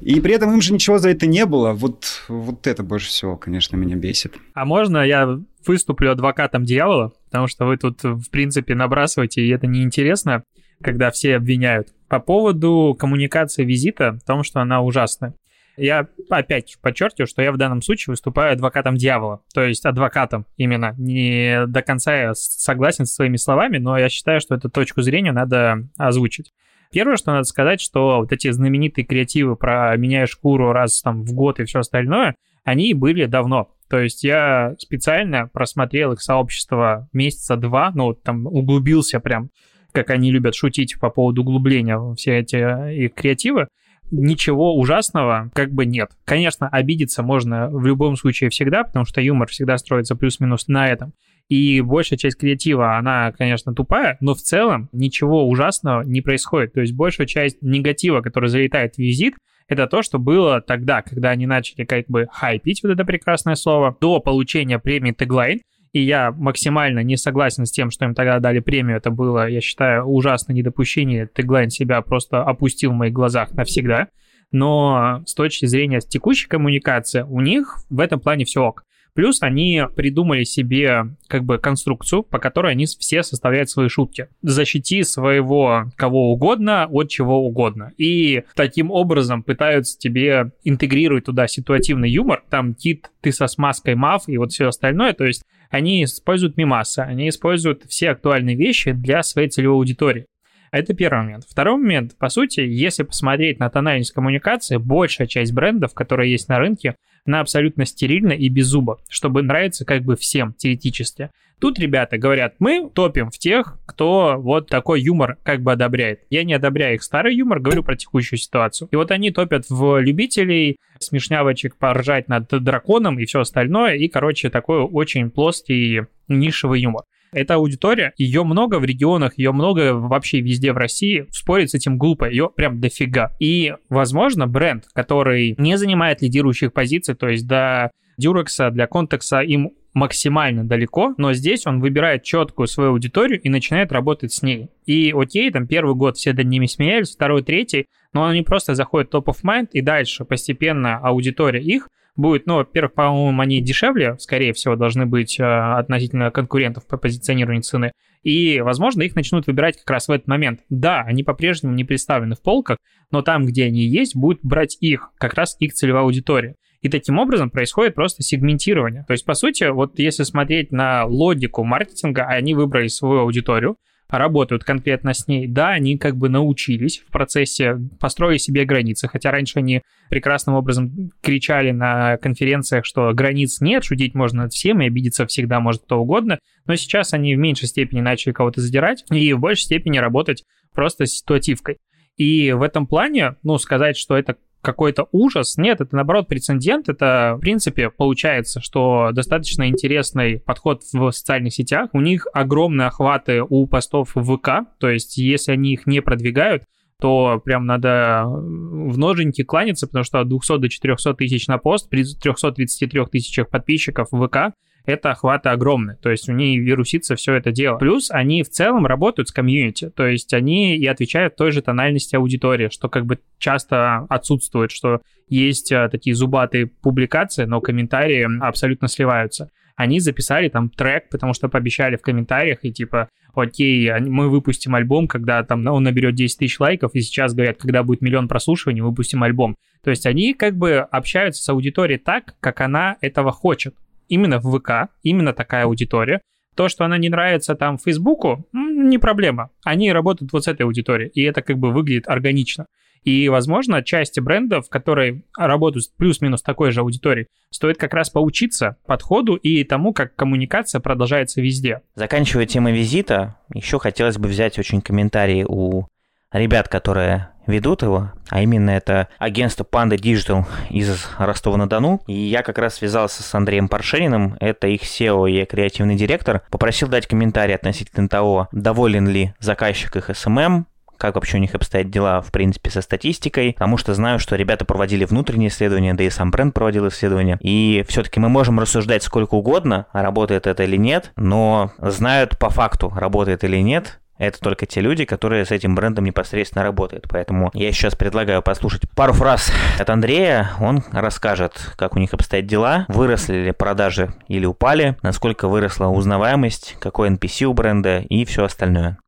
[0.00, 1.72] И при этом им же ничего за это не было.
[1.72, 4.34] Вот, вот это больше всего, конечно, меня бесит.
[4.52, 7.12] А можно я выступлю адвокатом дьявола?
[7.26, 10.42] Потому что вы тут, в принципе, набрасываете, и это неинтересно,
[10.82, 11.88] когда все обвиняют.
[12.08, 15.34] По поводу коммуникации визита, в том, что она ужасная.
[15.76, 20.94] Я опять подчеркиваю, что я в данном случае выступаю адвокатом дьявола, то есть адвокатом именно.
[20.98, 25.32] Не до конца я согласен со своими словами, но я считаю, что эту точку зрения
[25.32, 26.52] надо озвучить.
[26.92, 31.32] Первое, что надо сказать, что вот эти знаменитые креативы про «меняя шкуру раз там в
[31.32, 33.70] год» и все остальное, они были давно.
[33.88, 39.50] То есть я специально просмотрел их сообщество месяца два, ну, там углубился прям
[39.92, 43.68] как они любят шутить по поводу углубления все эти э, их креативы,
[44.10, 46.10] ничего ужасного как бы нет.
[46.24, 51.12] Конечно, обидеться можно в любом случае всегда, потому что юмор всегда строится плюс-минус на этом.
[51.48, 56.72] И большая часть креатива, она, конечно, тупая, но в целом ничего ужасного не происходит.
[56.72, 59.34] То есть большая часть негатива, который залетает в визит,
[59.68, 63.96] это то, что было тогда, когда они начали как бы хайпить, вот это прекрасное слово,
[64.00, 65.60] до получения премии Теглайн,
[65.92, 68.96] и я максимально не согласен с тем, что им тогда дали премию.
[68.96, 71.28] Это было, я считаю, ужасное недопущение.
[71.32, 74.08] Теглайн себя просто опустил в моих глазах навсегда.
[74.50, 78.84] Но с точки зрения текущей коммуникации, у них в этом плане все ок.
[79.14, 84.28] Плюс они придумали себе как бы конструкцию, по которой они все составляют свои шутки.
[84.40, 87.92] Защити своего кого угодно от чего угодно.
[87.98, 92.42] И таким образом пытаются тебе интегрировать туда ситуативный юмор.
[92.48, 95.12] Там кит, ты со смазкой мав и вот все остальное.
[95.12, 100.26] То есть они используют мимасы, они используют все актуальные вещи для своей целевой аудитории.
[100.70, 101.44] Это первый момент.
[101.48, 106.58] Второй момент, по сути, если посмотреть на тональность коммуникации, большая часть брендов, которые есть на
[106.58, 111.30] рынке, она абсолютно стерильна и без зуба, чтобы нравиться как бы всем теоретически.
[111.60, 116.22] Тут ребята говорят, мы топим в тех, кто вот такой юмор как бы одобряет.
[116.28, 118.88] Я не одобряю их старый юмор, говорю про текущую ситуацию.
[118.90, 123.94] И вот они топят в любителей, смешнявочек поржать над драконом и все остальное.
[123.94, 127.04] И, короче, такой очень плоский нишевый юмор.
[127.32, 131.26] Эта аудитория, ее много в регионах, ее много вообще везде в России.
[131.30, 133.32] Спорить с этим глупо, ее прям дофига.
[133.40, 139.72] И, возможно, бренд, который не занимает лидирующих позиций, то есть до Дюрекса, для контекста им
[139.94, 144.68] максимально далеко, но здесь он выбирает четкую свою аудиторию и начинает работать с ней.
[144.86, 149.10] И окей, там первый год все над ними смеялись, второй, третий, но они просто заходят
[149.10, 154.52] топ of mind, и дальше постепенно аудитория их будет, ну, во-первых, по-моему, они дешевле, скорее
[154.52, 157.92] всего, должны быть э, относительно конкурентов по позиционированию цены.
[158.22, 160.60] И, возможно, их начнут выбирать как раз в этот момент.
[160.68, 162.78] Да, они по-прежнему не представлены в полках,
[163.10, 166.54] но там, где они есть, будут брать их, как раз их целевая аудитория.
[166.82, 169.04] И таким образом происходит просто сегментирование.
[169.06, 173.76] То есть, по сути, вот если смотреть на логику маркетинга, они выбрали свою аудиторию,
[174.18, 175.46] работают конкретно с ней.
[175.46, 181.10] Да, они как бы научились в процессе, построили себе границы, хотя раньше они прекрасным образом
[181.22, 186.00] кричали на конференциях, что границ нет, шутить можно над всем и обидеться всегда может кто
[186.00, 190.44] угодно, но сейчас они в меньшей степени начали кого-то задирать и в большей степени работать
[190.74, 191.78] просто ситуативкой.
[192.16, 195.56] И в этом плане, ну, сказать, что это какой-то ужас.
[195.56, 196.88] Нет, это наоборот прецедент.
[196.88, 201.90] Это, в принципе, получается, что достаточно интересный подход в социальных сетях.
[201.92, 206.64] У них огромные охваты у постов в ВК, то есть если они их не продвигают,
[207.00, 211.90] то прям надо в ноженьки кланяться, потому что от 200 до 400 тысяч на пост
[211.90, 215.96] при 333 тысячах подписчиков в ВК это охваты огромные.
[215.96, 217.76] То есть у них вирусится все это дело.
[217.76, 219.90] Плюс они в целом работают с комьюнити.
[219.90, 225.00] То есть они и отвечают той же тональности аудитории, что как бы часто отсутствует, что
[225.28, 229.50] есть а, такие зубатые публикации, но комментарии абсолютно сливаются.
[229.76, 235.08] Они записали там трек, потому что пообещали в комментариях, и типа, окей, мы выпустим альбом,
[235.08, 239.22] когда там он наберет 10 тысяч лайков, и сейчас говорят, когда будет миллион прослушиваний, выпустим
[239.22, 239.56] альбом.
[239.82, 243.74] То есть они как бы общаются с аудиторией так, как она этого хочет
[244.12, 246.20] именно в ВК, именно такая аудитория.
[246.54, 249.48] То, что она не нравится там Фейсбуку, не проблема.
[249.64, 252.66] Они работают вот с этой аудиторией, и это как бы выглядит органично.
[253.04, 259.34] И, возможно, части брендов, которые работают плюс-минус такой же аудиторией, стоит как раз поучиться подходу
[259.34, 261.80] и тому, как коммуникация продолжается везде.
[261.94, 265.86] Заканчивая тему визита, еще хотелось бы взять очень комментарии у
[266.32, 272.00] ребят, которые ведут его, а именно это агентство Panda Digital из Ростова-на-Дону.
[272.06, 276.88] И я как раз связался с Андреем Паршениным, это их SEO и креативный директор, попросил
[276.88, 280.64] дать комментарий относительно того, доволен ли заказчик их SMM,
[281.02, 284.64] как вообще у них обстоят дела, в принципе, со статистикой, потому что знаю, что ребята
[284.64, 287.38] проводили внутренние исследования, да и сам бренд проводил исследования.
[287.40, 292.92] И все-таки мы можем рассуждать сколько угодно, работает это или нет, но знают по факту,
[292.94, 297.06] работает или нет, это только те люди, которые с этим брендом непосредственно работают.
[297.08, 300.50] Поэтому я сейчас предлагаю послушать пару фраз от Андрея.
[300.60, 306.76] Он расскажет, как у них обстоят дела, выросли ли продажи или упали, насколько выросла узнаваемость,
[306.78, 308.98] какой NPC у бренда и все остальное.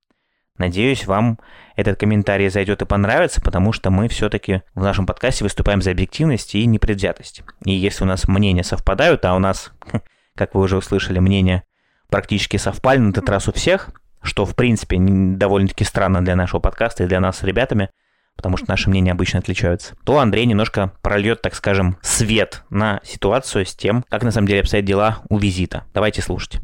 [0.56, 1.40] Надеюсь, вам
[1.74, 6.54] этот комментарий зайдет и понравится, потому что мы все-таки в нашем подкасте выступаем за объективность
[6.54, 7.42] и непредвзятость.
[7.64, 9.72] И если у нас мнения совпадают, а у нас,
[10.36, 11.64] как вы уже услышали, мнения
[12.08, 13.90] практически совпали на этот раз у всех,
[14.24, 17.90] что, в принципе, довольно-таки странно для нашего подкаста и для нас с ребятами,
[18.36, 23.64] потому что наши мнения обычно отличаются, то Андрей немножко прольет, так скажем, свет на ситуацию
[23.66, 25.84] с тем, как на самом деле обстоят дела у визита.
[25.94, 26.58] Давайте слушать.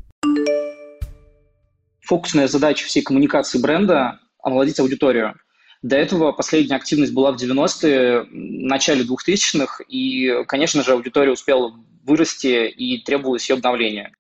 [2.01, 5.35] Фокусная задача всей коммуникации бренда– омолодить аудиторию.
[5.83, 11.73] До этого последняя активность была в 90-е, начале 2000-х, и, конечно же, аудитория успела
[12.05, 14.13] вырасти и требовалось ее обновление.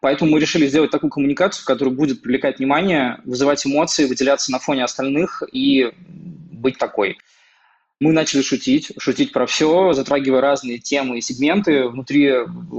[0.00, 4.84] Поэтому мы решили сделать такую коммуникацию, которая будет привлекать внимание, вызывать эмоции, выделяться на фоне
[4.84, 7.18] остальных и быть такой.
[8.02, 12.32] Мы начали шутить, шутить про все, затрагивая разные темы и сегменты внутри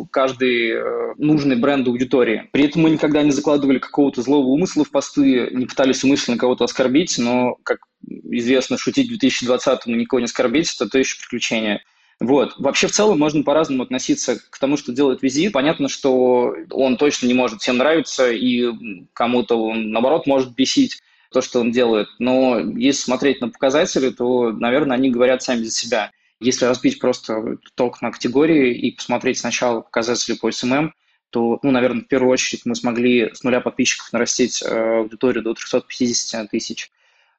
[0.10, 2.50] каждой э, нужной бренда аудитории.
[2.52, 6.64] При этом мы никогда не закладывали какого-то злого умысла в посты, не пытались умышленно кого-то
[6.64, 11.84] оскорбить, но, как известно, шутить в 2020-м и никого не оскорбить– это то еще приключение.
[12.22, 12.54] Вот.
[12.60, 15.54] Вообще, в целом, можно по-разному относиться к тому, что делает визит.
[15.54, 18.68] Понятно, что он точно не может всем нравиться, и
[19.14, 22.08] кому-то он, наоборот, может бесить то, что он делает.
[22.20, 26.12] Но если смотреть на показатели, то, наверное, они говорят сами за себя.
[26.40, 30.92] Если разбить просто ток на категории и посмотреть сначала показатели по SMM,
[31.32, 35.56] то, ну, наверное, в первую очередь мы смогли с нуля подписчиков нарастить э, аудиторию до
[35.56, 36.92] 350 тысяч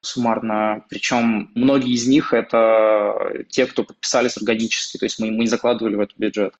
[0.03, 0.85] суммарно.
[0.89, 5.95] Причем многие из них это те, кто подписались органически, то есть мы, мы не закладывали
[5.95, 6.53] в этот бюджет.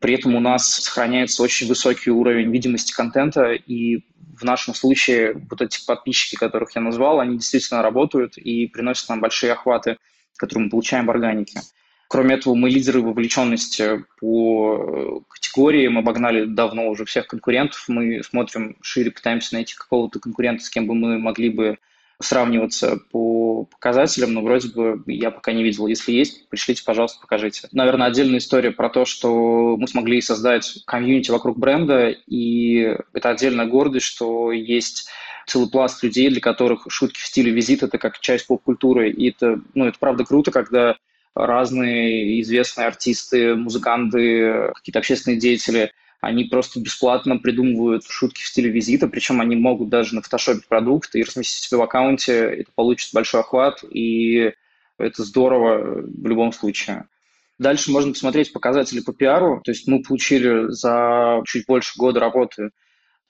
[0.00, 4.04] При этом у нас сохраняется очень высокий уровень видимости контента, и
[4.36, 9.20] в нашем случае вот эти подписчики, которых я назвал, они действительно работают и приносят нам
[9.20, 9.96] большие охваты,
[10.36, 11.60] которые мы получаем в органике.
[12.08, 18.76] Кроме этого, мы лидеры вовлеченности по категории, мы обогнали давно уже всех конкурентов, мы смотрим
[18.82, 21.78] шире, пытаемся найти какого-то конкурента, с кем бы мы могли бы
[22.24, 25.86] сравниваться по показателям, но вроде бы я пока не видел.
[25.86, 27.68] Если есть, пришлите, пожалуйста, покажите.
[27.72, 33.66] Наверное, отдельная история про то, что мы смогли создать комьюнити вокруг бренда, и это отдельная
[33.66, 35.08] гордость, что есть
[35.46, 39.10] целый пласт людей, для которых шутки в стиле визит– это как часть поп-культуры.
[39.10, 40.96] И это, ну, это правда круто, когда
[41.34, 45.90] разные известные артисты, музыканты, какие-то общественные деятели,
[46.24, 51.14] они просто бесплатно придумывают шутки в стиле визита, причем они могут даже на фотошопить продукт
[51.14, 54.52] и разместить себя в аккаунте, это получит большой охват, и
[54.98, 57.06] это здорово в любом случае.
[57.58, 59.60] Дальше можно посмотреть показатели по пиару.
[59.64, 62.70] То есть мы получили за чуть больше года работы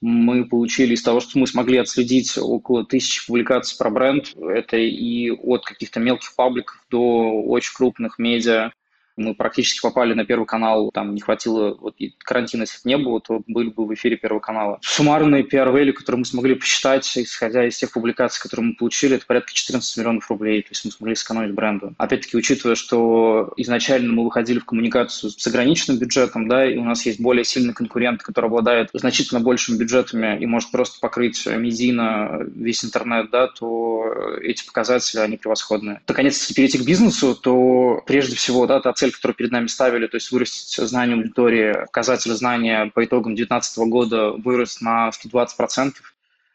[0.04, 4.34] мы получили из того, что мы смогли отследить около тысячи публикаций про бренд.
[4.36, 8.72] Это и от каких-то мелких пабликов до очень крупных медиа.
[9.16, 13.20] Мы практически попали на Первый канал, там не хватило, вот карантина, если бы не было,
[13.20, 14.78] то были бы в эфире Первого канала.
[14.82, 19.52] Суммарный PR-value, который мы смогли посчитать, исходя из тех публикаций, которые мы получили, это порядка
[19.52, 21.94] 14 миллионов рублей, то есть мы смогли сэкономить бренду.
[21.98, 27.06] Опять-таки, учитывая, что изначально мы выходили в коммуникацию с ограниченным бюджетом, да, и у нас
[27.06, 32.84] есть более сильный конкурент, который обладает значительно большими бюджетами и может просто покрыть медийно весь
[32.84, 36.00] интернет, да, то эти показатели, они превосходные.
[36.08, 40.06] Наконец, если перейти к бизнесу, то прежде всего, да, та цель, которую перед нами ставили,
[40.06, 45.92] то есть вырастить знание аудитории, показатель знания по итогам 2019 года вырос на 120%,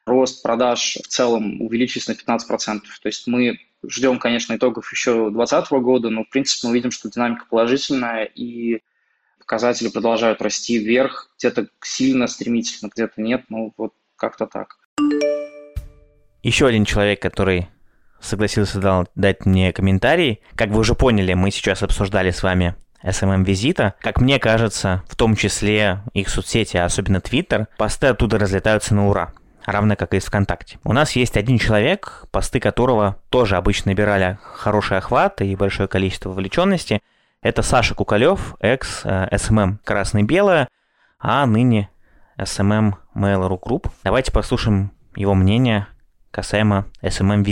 [0.06, 2.80] рост продаж в целом увеличится на 15%.
[3.02, 7.10] То есть мы ждем, конечно, итогов еще 2020 года, но, в принципе, мы видим, что
[7.10, 8.82] динамика положительная, и
[9.40, 14.78] показатели продолжают расти вверх, где-то сильно, стремительно, где-то нет, ну вот как-то так.
[16.42, 17.68] Еще один человек, который
[18.22, 20.42] согласился дал, дать мне комментарий.
[20.56, 23.94] Как вы уже поняли, мы сейчас обсуждали с вами SMM Vizit'а.
[24.02, 29.34] Как мне кажется, в том числе их соцсети, особенно Twitter, посты оттуда разлетаются на ура
[29.72, 30.80] равно как и из ВКонтакте.
[30.84, 36.30] У нас есть один человек, посты которого тоже обычно набирали хороший охват и большое количество
[36.30, 37.02] вовлеченности.
[37.42, 40.68] Это Саша Кукалев, экс-SMM Красный-Белое,
[41.20, 41.90] а ныне
[42.38, 43.90] SMM Mail.ru Group.
[44.04, 45.88] Давайте послушаем его мнение
[46.32, 47.44] касаемо SMM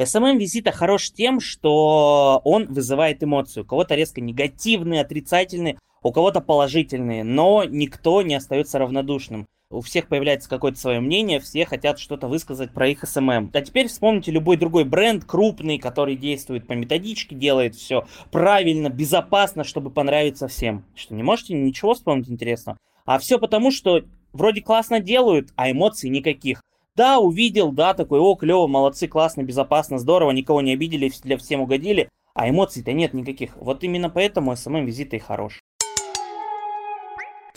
[0.00, 0.14] визит.
[0.14, 3.64] SMM-визита хорош тем, что он вызывает эмоцию.
[3.64, 9.46] У кого-то резко негативные, отрицательные, у кого-то положительные, но никто не остается равнодушным.
[9.72, 13.50] У всех появляется какое-то свое мнение, все хотят что-то высказать про их SMM.
[13.52, 19.62] А теперь вспомните любой другой бренд, крупный, который действует по методичке, делает все правильно, безопасно,
[19.62, 20.84] чтобы понравиться всем.
[20.96, 22.78] Что, не можете ничего вспомнить интересного?
[23.04, 26.62] А все потому, что вроде классно делают, а эмоций никаких.
[27.00, 31.62] Да, увидел, да, такой, о, клево, молодцы, классно, безопасно, здорово, никого не обидели, для всем
[31.62, 33.56] угодили, а эмоций-то нет никаких.
[33.56, 35.62] Вот именно поэтому SMM Vizit и хорош.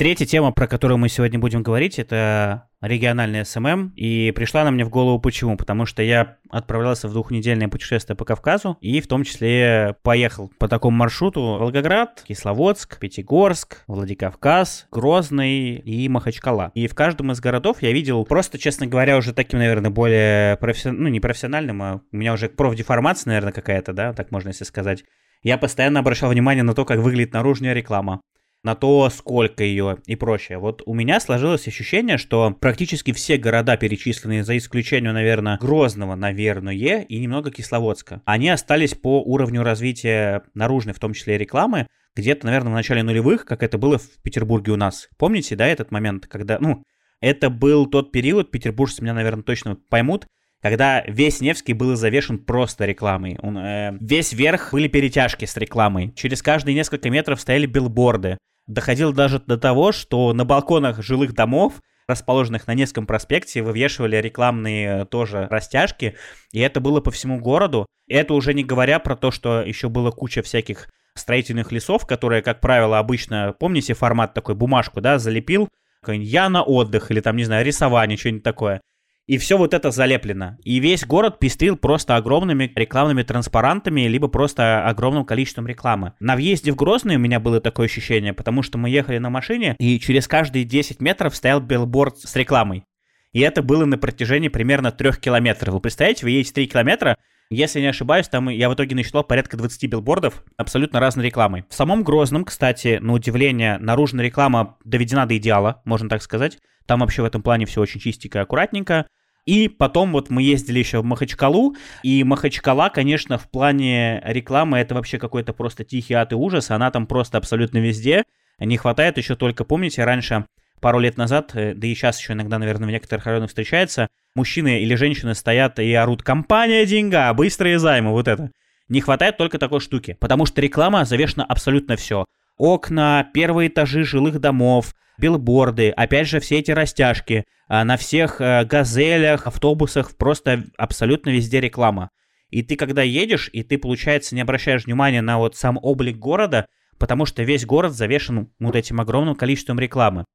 [0.03, 3.93] Третья тема, про которую мы сегодня будем говорить, это региональный SMM.
[3.95, 5.55] И пришла она мне в голову почему?
[5.55, 10.67] Потому что я отправлялся в двухнедельное путешествие по Кавказу и в том числе поехал по
[10.67, 16.71] такому маршруту Волгоград, Кисловодск, Пятигорск, Владикавказ, Грозный и Махачкала.
[16.73, 21.03] И в каждом из городов я видел просто, честно говоря, уже таким, наверное, более профессиональным,
[21.05, 25.05] ну не профессиональным, а у меня уже профдеформация, наверное, какая-то, да, так можно если сказать.
[25.43, 28.19] Я постоянно обращал внимание на то, как выглядит наружная реклама
[28.63, 30.57] на то, сколько ее и прочее.
[30.57, 36.73] Вот у меня сложилось ощущение, что практически все города, перечисленные за исключением, наверное, Грозного, наверное,
[36.73, 42.45] и немного Кисловодска, они остались по уровню развития наружной, в том числе и рекламы, где-то,
[42.45, 45.09] наверное, в начале нулевых, как это было в Петербурге у нас.
[45.17, 46.83] Помните, да, этот момент, когда, ну,
[47.19, 50.27] это был тот период, петербуржцы меня, наверное, точно поймут,
[50.61, 53.37] когда весь Невский был завешен просто рекламой.
[53.41, 56.13] Он, э, весь верх были перетяжки с рекламой.
[56.15, 58.37] Через каждые несколько метров стояли билборды.
[58.67, 65.05] Доходило даже до того, что на балконах жилых домов расположенных на Невском проспекте, вывешивали рекламные
[65.05, 66.15] тоже растяжки,
[66.51, 67.85] и это было по всему городу.
[68.07, 72.41] И это уже не говоря про то, что еще было куча всяких строительных лесов, которые,
[72.41, 75.69] как правило, обычно, помните формат такой, бумажку, да, залепил,
[76.07, 78.81] я на отдых, или там, не знаю, рисование, что-нибудь такое.
[79.25, 80.57] И все вот это залеплено.
[80.63, 86.13] И весь город пестрил просто огромными рекламными транспарантами, либо просто огромным количеством рекламы.
[86.19, 89.75] На въезде в Грозный у меня было такое ощущение, потому что мы ехали на машине,
[89.79, 92.83] и через каждые 10 метров стоял билборд с рекламой.
[93.31, 95.73] И это было на протяжении примерно 3 километров.
[95.73, 97.17] Вы представляете, вы едете 3 километра,
[97.53, 101.65] если не ошибаюсь, там я в итоге насчитал порядка 20 билбордов абсолютно разной рекламой.
[101.69, 106.59] В самом Грозном, кстати, на удивление, наружная реклама доведена до идеала, можно так сказать.
[106.85, 109.07] Там вообще в этом плане все очень чистенько и аккуратненько.
[109.45, 114.95] И потом вот мы ездили еще в Махачкалу, и Махачкала, конечно, в плане рекламы это
[114.95, 118.23] вообще какой-то просто тихий ад и ужас, она там просто абсолютно везде.
[118.59, 120.45] Не хватает еще только, помните, раньше,
[120.83, 124.81] пару лет назад, э, да и сейчас еще иногда, наверное, в некоторых районах встречается, мужчины
[124.81, 128.51] или женщины стоят и орут «Компания деньга, быстрые займы», вот это.
[128.89, 132.25] Не хватает только такой штуки, потому что реклама завешена абсолютно все.
[132.57, 138.65] Окна, первые этажи жилых домов, билборды, опять же, все эти растяжки, а, на всех э,
[138.65, 142.09] газелях, автобусах, просто абсолютно везде реклама.
[142.49, 146.67] И ты когда едешь, и ты, получается, не обращаешь внимания на вот сам облик города,
[146.99, 150.25] потому что весь город завешен вот этим огромным количеством рекламы.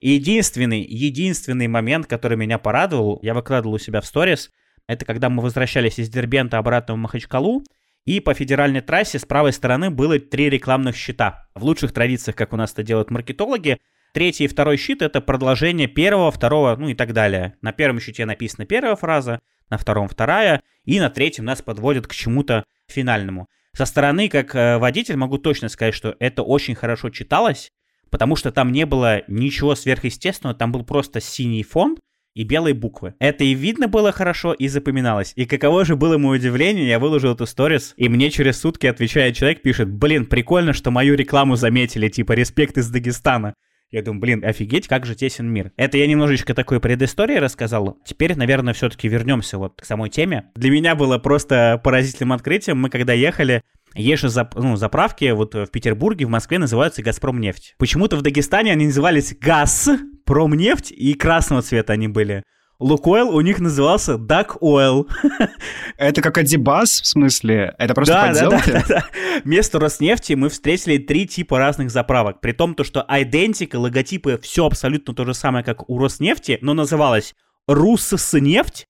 [0.00, 4.50] И единственный, единственный момент, который меня порадовал, я выкладывал у себя в сторис,
[4.86, 7.62] это когда мы возвращались из Дербента обратно в Махачкалу,
[8.04, 11.46] и по федеральной трассе с правой стороны было три рекламных щита.
[11.54, 13.80] В лучших традициях, как у нас это делают маркетологи,
[14.14, 17.56] третий и второй щит— это продолжение первого, второго, ну и так далее.
[17.60, 22.14] На первом щите написана первая фраза, на втором вторая, и на третьем нас подводят к
[22.14, 23.48] чему-то финальному.
[23.74, 27.72] Со стороны, как э, водитель, могу точно сказать, что это очень хорошо читалось,
[28.10, 31.96] потому что там не было ничего сверхъестественного, там был просто синий фон
[32.34, 33.14] и белые буквы.
[33.18, 35.32] Это и видно было хорошо, и запоминалось.
[35.34, 39.36] И каково же было мое удивление, я выложил эту сторис, и мне через сутки отвечает
[39.36, 43.54] человек, пишет, блин, прикольно, что мою рекламу заметили, типа, респект из Дагестана.
[43.90, 45.72] Я думаю, блин, офигеть, как же тесен мир.
[45.76, 47.98] Это я немножечко такой предыстории рассказал.
[48.04, 50.50] Теперь, наверное, все-таки вернемся вот к самой теме.
[50.54, 52.78] Для меня было просто поразительным открытием.
[52.78, 53.62] Мы когда ехали,
[53.94, 57.76] есть же зап ну, заправки вот в Петербурге, в Москве называются «Газпромнефть».
[57.78, 59.88] Почему-то в Дагестане они назывались «Газ»,
[60.26, 62.42] «Промнефть» и красного цвета они были.
[62.80, 65.08] Лукойл у них назывался Duck Oil.
[65.96, 67.74] Это как Адибас, в смысле?
[67.76, 68.70] Это просто да, подделки?
[68.70, 69.06] Да, да, да.
[69.44, 72.40] Вместо Роснефти мы встретили три типа разных заправок.
[72.40, 76.72] При том, то, что идентика, логотипы, все абсолютно то же самое, как у Роснефти, но
[76.72, 77.34] называлось
[77.66, 78.86] Руссоснефть,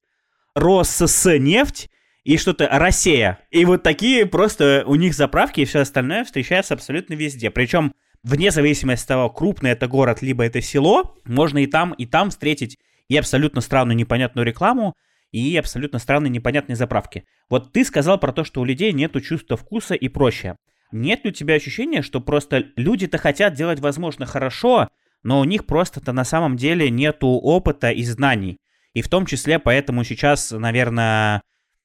[0.54, 1.88] Россоснефть
[2.24, 3.38] и что-то Россия.
[3.50, 7.50] И вот такие просто у них заправки и все остальное встречается абсолютно везде.
[7.50, 12.04] Причем вне зависимости от того, крупный это город, либо это село, можно и там, и
[12.04, 12.76] там встретить
[13.08, 14.94] и абсолютно странную непонятную рекламу,
[15.30, 17.24] и абсолютно странные непонятные заправки.
[17.50, 20.56] Вот ты сказал про то, что у людей нет чувства вкуса и прочее.
[20.90, 24.88] Нет ли у тебя ощущения, что просто люди-то хотят делать, возможно, хорошо,
[25.22, 28.56] но у них просто-то на самом деле нету опыта и знаний.
[28.94, 31.42] И в том числе поэтому сейчас, наверное,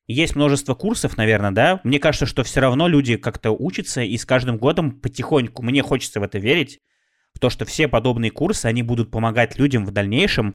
[0.08, 1.82] есть множество курсов, наверное, да?
[1.84, 6.20] Мне кажется, что все равно люди как-то учатся, и с каждым годом потихоньку, мне хочется
[6.20, 6.80] в это верить,
[7.34, 10.54] в то, что все подобные курсы, они будут помогать людям в дальнейшем,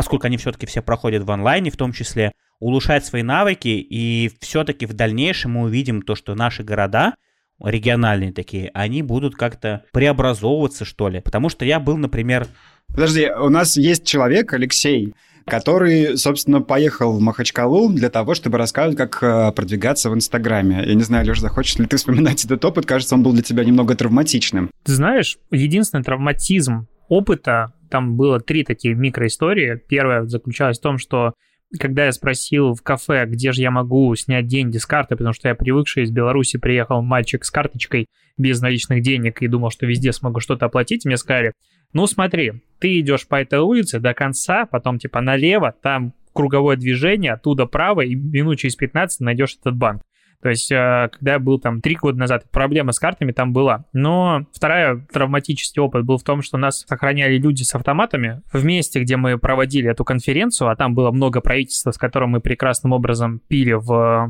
[0.00, 4.86] поскольку они все-таки все проходят в онлайне в том числе, улучшать свои навыки, и все-таки
[4.86, 7.16] в дальнейшем мы увидим то, что наши города,
[7.62, 11.20] региональные такие, они будут как-то преобразовываться, что ли.
[11.20, 12.46] Потому что я был, например...
[12.86, 15.12] Подожди, у нас есть человек, Алексей,
[15.44, 20.82] который, собственно, поехал в Махачкалу для того, чтобы рассказывать, как э, продвигаться в Инстаграме.
[20.86, 22.86] Я не знаю, Леша, захочешь ли ты вспоминать этот опыт?
[22.86, 24.70] Кажется, он был для тебя немного травматичным.
[24.82, 29.80] Ты знаешь, единственный травматизм опыта, там было три такие микроистории.
[29.88, 31.34] Первая заключалась в том, что
[31.78, 35.48] когда я спросил в кафе, где же я могу снять деньги с карты, потому что
[35.48, 40.12] я привыкший из Беларуси приехал мальчик с карточкой без наличных денег и думал, что везде
[40.12, 41.52] смогу что-то оплатить, мне сказали,
[41.92, 47.32] ну смотри, ты идешь по этой улице до конца, потом типа налево, там круговое движение,
[47.32, 50.02] оттуда право, и минут через 15 найдешь этот банк.
[50.42, 53.84] То есть, э, когда я был там три года назад, проблема с картами там была.
[53.92, 59.00] Но вторая травматический опыт был в том, что нас охраняли люди с автоматами в месте,
[59.00, 63.40] где мы проводили эту конференцию, а там было много правительства, с которым мы прекрасным образом
[63.48, 63.86] пили в,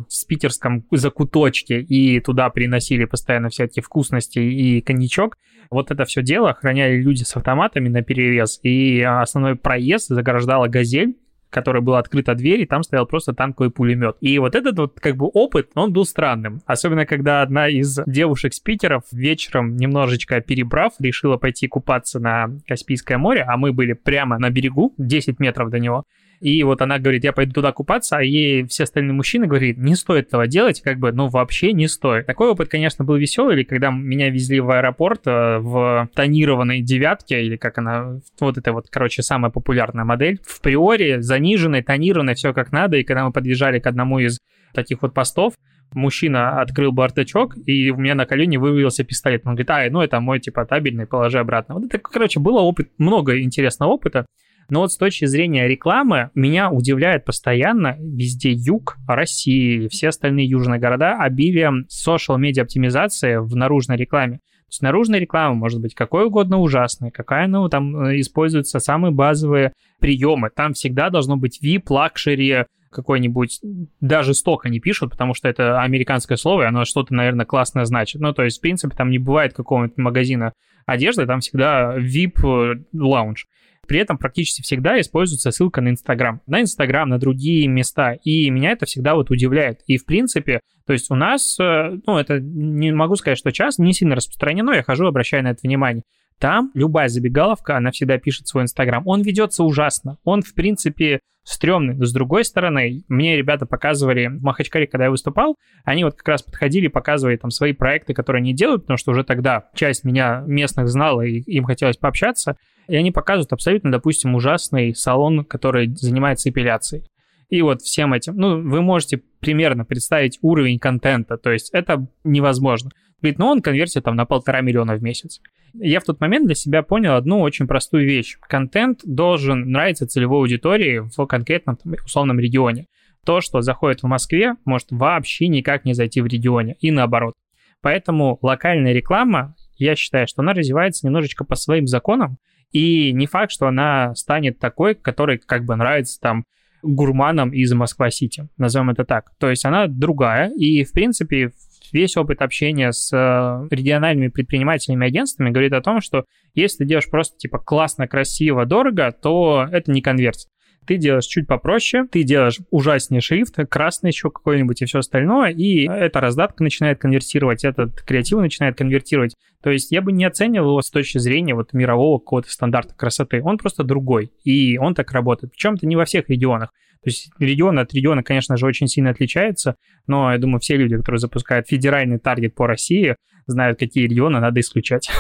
[0.09, 5.37] в питерском закуточке и туда приносили постоянно всякие вкусности и коньячок.
[5.71, 11.17] Вот это все дело охраняли люди с автоматами на перерез, и основной проезд заграждала «Газель»,
[11.51, 14.17] которой была открыта дверь, и там стоял просто танковый пулемет.
[14.21, 16.63] И вот этот вот как бы опыт, он был странным.
[16.67, 23.19] Особенно, когда одна из девушек с Питеров вечером, немножечко перебрав, решила пойти купаться на Каспийское
[23.19, 26.05] море, а мы были прямо на берегу, 10 метров до него.
[26.41, 29.95] И вот она говорит, я пойду туда купаться, а ей все остальные мужчины говорят, не
[29.95, 32.27] стоит этого делать, как бы, ну, вообще не стоит.
[32.27, 37.57] Такой опыт, конечно, был веселый, когда меня везли в аэропорт э, в тонированной девятке, или
[37.57, 42.73] как она, вот это вот, короче, самая популярная модель, в приоре, заниженной, тонированной, все как
[42.73, 44.39] надо, и когда мы подъезжали к одному из
[44.73, 45.53] таких вот постов,
[45.93, 49.43] мужчина открыл бардачок, и у меня на колене вывалился пистолет.
[49.45, 51.75] Он говорит, а, ну это мой, типа, табельный, положи обратно.
[51.75, 54.27] Вот это, короче, было опыт, много интересного опыта.
[54.71, 60.81] Но вот с точки зрения рекламы, меня удивляет постоянно везде юг России все остальные южные
[60.81, 64.39] города обилием social media оптимизации в наружной рекламе.
[64.39, 69.11] То есть наружная реклама может быть какой угодно ужасной, какая ну, там э, используются самые
[69.11, 70.51] базовые приемы.
[70.55, 73.61] Там всегда должно быть VIP, luxury, какой-нибудь,
[74.01, 78.21] даже столько не пишут, потому что это американское слово, и оно что-то, наверное, классное значит.
[78.21, 80.53] Ну, то есть, в принципе, там не бывает какого-нибудь магазина
[80.87, 83.45] одежды, там всегда VIP-лаунж.
[83.45, 83.47] Э,
[83.87, 88.73] при этом практически всегда используется ссылка на Инстаграм, на Инстаграм, на другие места, и меня
[88.73, 89.81] это всегда вот удивляет.
[89.87, 93.83] И, в принципе, то есть у нас, э, ну, это не могу сказать, что часто,
[93.83, 96.03] не сильно распространено, я хожу, обращаю на это внимание.
[96.39, 99.07] Там любая забегаловка, она всегда пишет свой Инстаграм.
[99.07, 100.17] Он ведется ужасно.
[100.25, 101.95] Он, в принципе, стрёмный.
[102.05, 106.43] С другой стороны, мне ребята показывали в Махачкале, когда я выступал, они вот как раз
[106.43, 110.89] подходили, показывали там свои проекты, которые они делают, потому что уже тогда часть меня местных
[110.89, 112.57] знала, и им хотелось пообщаться,
[112.91, 117.05] и они показывают абсолютно, допустим, ужасный салон, который занимается эпиляцией.
[117.49, 122.91] И вот всем этим, ну, вы можете примерно представить уровень контента, то есть это невозможно.
[123.21, 125.41] Говорит, ну он конвертит там на полтора миллиона в месяц.
[125.75, 128.37] Я в тот момент для себя понял одну очень простую вещь.
[128.41, 132.87] Контент должен нравиться целевой аудитории в конкретном там, условном регионе.
[133.25, 137.35] То, что заходит в Москве, может вообще никак не зайти в регионе, и наоборот.
[137.83, 142.39] Поэтому локальная реклама, я считаю, что она развивается немножечко по своим законам,
[142.73, 146.45] и не факт, что она станет такой, который как бы нравится там
[146.83, 149.33] гурманам из Москва-Сити, назовем это так.
[149.39, 151.51] То есть она другая, и, в принципе,
[151.93, 157.11] весь опыт общения с э, региональными предпринимателями агентствами говорит о том, что если ты делаешь
[157.11, 160.49] просто типа классно, красиво, дорого, то это не конверсия.
[160.87, 165.87] Ты делаешь чуть попроще, ты делаешь ужаснее шрифт, красный еще какой-нибудь и все остальное, и
[165.87, 169.35] эта раздатка начинает конвертировать, этот креатив начинает конвертировать.
[169.63, 173.43] То есть я бы не оценивал его с точки зрения вот мирового какого-то стандарта красоты.
[173.43, 175.53] Он просто другой, и он так работает.
[175.53, 176.71] Причем это не во всех регионах.
[177.03, 179.77] То есть регион от региона, конечно же, очень сильно отличается,
[180.07, 183.17] но я думаю, все люди, которые запускают федеральный таргет по России,
[183.47, 185.11] знают, какие регионы надо исключать.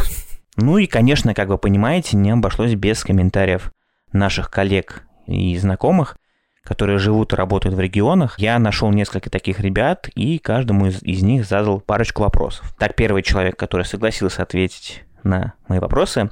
[0.56, 3.72] Ну и, конечно, как вы понимаете, не обошлось без комментариев
[4.12, 6.16] наших коллег и знакомых,
[6.62, 8.38] которые живут и работают в регионах.
[8.38, 12.74] Я нашел несколько таких ребят и каждому из, из них задал парочку вопросов.
[12.78, 16.30] Так, первый человек, который согласился ответить на мои вопросы,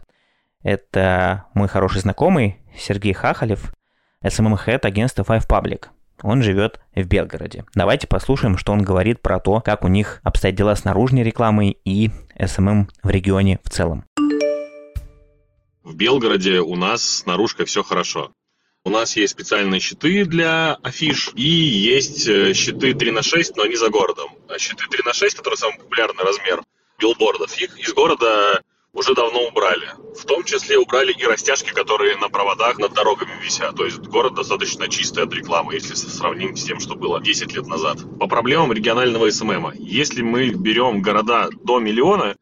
[0.63, 3.73] это мой хороший знакомый Сергей Хахалев,
[4.25, 5.87] SMM-хед агентства Five Public.
[6.23, 7.65] Он живет в Белгороде.
[7.75, 11.79] Давайте послушаем, что он говорит про то, как у них обстоят дела с наружной рекламой
[11.85, 14.05] и SMM в регионе в целом.
[15.85, 18.33] В Белгороде у нас с наружкой все хорошо.
[18.89, 23.65] У нас есть специальные щиты для афиш и есть э, щиты 3 на 6, но
[23.65, 24.31] они за городом.
[24.49, 26.63] А щиты 3 на 6, которые самый популярный размер
[26.99, 28.63] билбордов, их из города
[28.95, 29.91] уже давно убрали.
[30.19, 33.77] В том числе убрали и растяжки, которые на проводах над дорогами висят.
[33.77, 37.67] То есть город достаточно чистый от рекламы, если сравним с тем, что было 10 лет
[37.67, 37.99] назад.
[38.19, 39.75] По проблемам регионального СММа.
[39.77, 42.37] Если мы берем города до миллиона,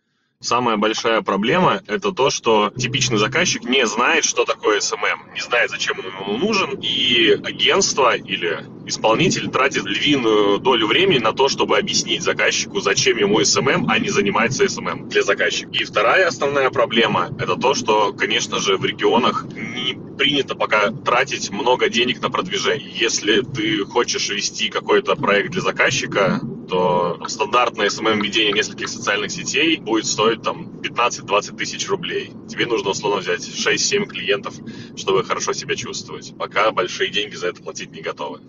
[0.46, 5.70] Самая большая проблема– это то, что типичный заказчик не знает, что такое SMM, не знает,
[5.70, 12.22] зачем ему нужен, и агентство или исполнитель тратит львиную долю времени на то, чтобы объяснить
[12.22, 15.70] заказчику, зачем ему SMM, а не занимается SMM для заказчика.
[15.72, 21.50] И вторая основная проблема– это то, что, конечно же, в регионах не принято пока тратить
[21.50, 22.90] много денег на продвижение.
[22.90, 30.06] Если ты хочешь вести какой-то проект для заказчика, то стандартное SMM-ведение нескольких социальных сетей будет
[30.06, 32.32] стоить там 15-20 тысяч рублей.
[32.48, 34.54] Тебе нужно условно взять 6-7 клиентов,
[34.96, 36.34] чтобы хорошо себя чувствовать.
[36.36, 38.40] Пока большие деньги за это платить не готовы.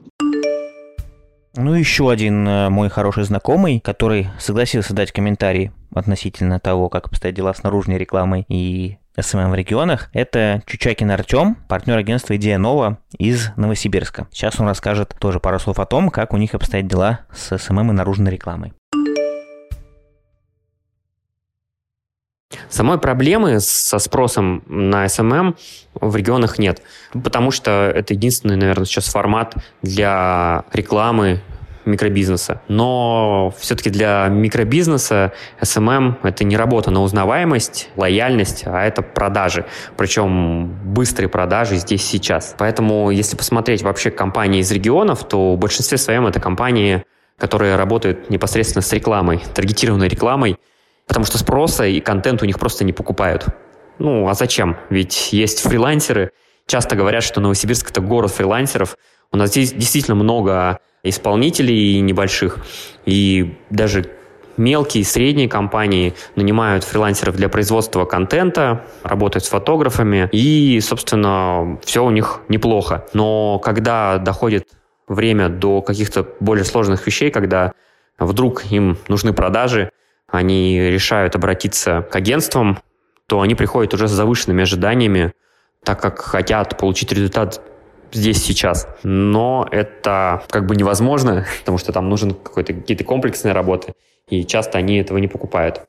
[1.57, 7.35] Ну, еще один э, мой хороший знакомый, который согласился дать комментарий относительно того, как обстоят
[7.35, 12.99] дела с наружной рекламой и SMM в регионах, это Чучакин Артем, партнер агентства «Идея Нова»
[13.17, 14.27] из Новосибирска.
[14.31, 17.89] Сейчас он расскажет тоже пару слов о том, как у них обстоят дела с SMM
[17.89, 18.73] и наружной рекламой.
[22.69, 25.55] Самой проблемы со спросом на SMM
[25.99, 26.81] в регионах нет,
[27.11, 31.41] потому что это единственный, наверное, сейчас формат для рекламы
[31.85, 32.61] микробизнеса.
[32.67, 39.65] Но все-таки для микробизнеса SMM— это не работа на узнаваемость, лояльность, а это продажи.
[39.95, 42.55] Причем быстрые продажи здесь сейчас.
[42.57, 47.03] Поэтому, если посмотреть вообще компании из регионов, то в большинстве своем это компании,
[47.37, 50.57] которые работают непосредственно с рекламой, таргетированной рекламой,
[51.07, 53.45] потому что спроса и контент у них просто не покупают.
[53.97, 54.77] Ну, а зачем?
[54.89, 56.31] Ведь есть фрилансеры.
[56.67, 58.97] Часто говорят, что Новосибирск— это город фрилансеров.
[59.31, 62.59] У нас здесь действительно много исполнителей небольших,
[63.05, 64.11] и даже
[64.57, 72.03] мелкие и средние компании нанимают фрилансеров для производства контента, работают с фотографами, и, собственно, все
[72.03, 73.05] у них неплохо.
[73.13, 74.67] Но когда доходит
[75.07, 77.73] время до каких-то более сложных вещей, когда
[78.19, 79.91] вдруг им нужны продажи,
[80.27, 82.79] они решают обратиться к агентствам,
[83.27, 85.33] то они приходят уже с завышенными ожиданиями,
[85.83, 87.61] так как хотят получить результат
[88.11, 88.87] здесь сейчас.
[89.03, 93.93] Но это как бы невозможно, потому что там нужен какой-то, какие-то комплексные работы,
[94.29, 95.81] и часто они этого не покупают.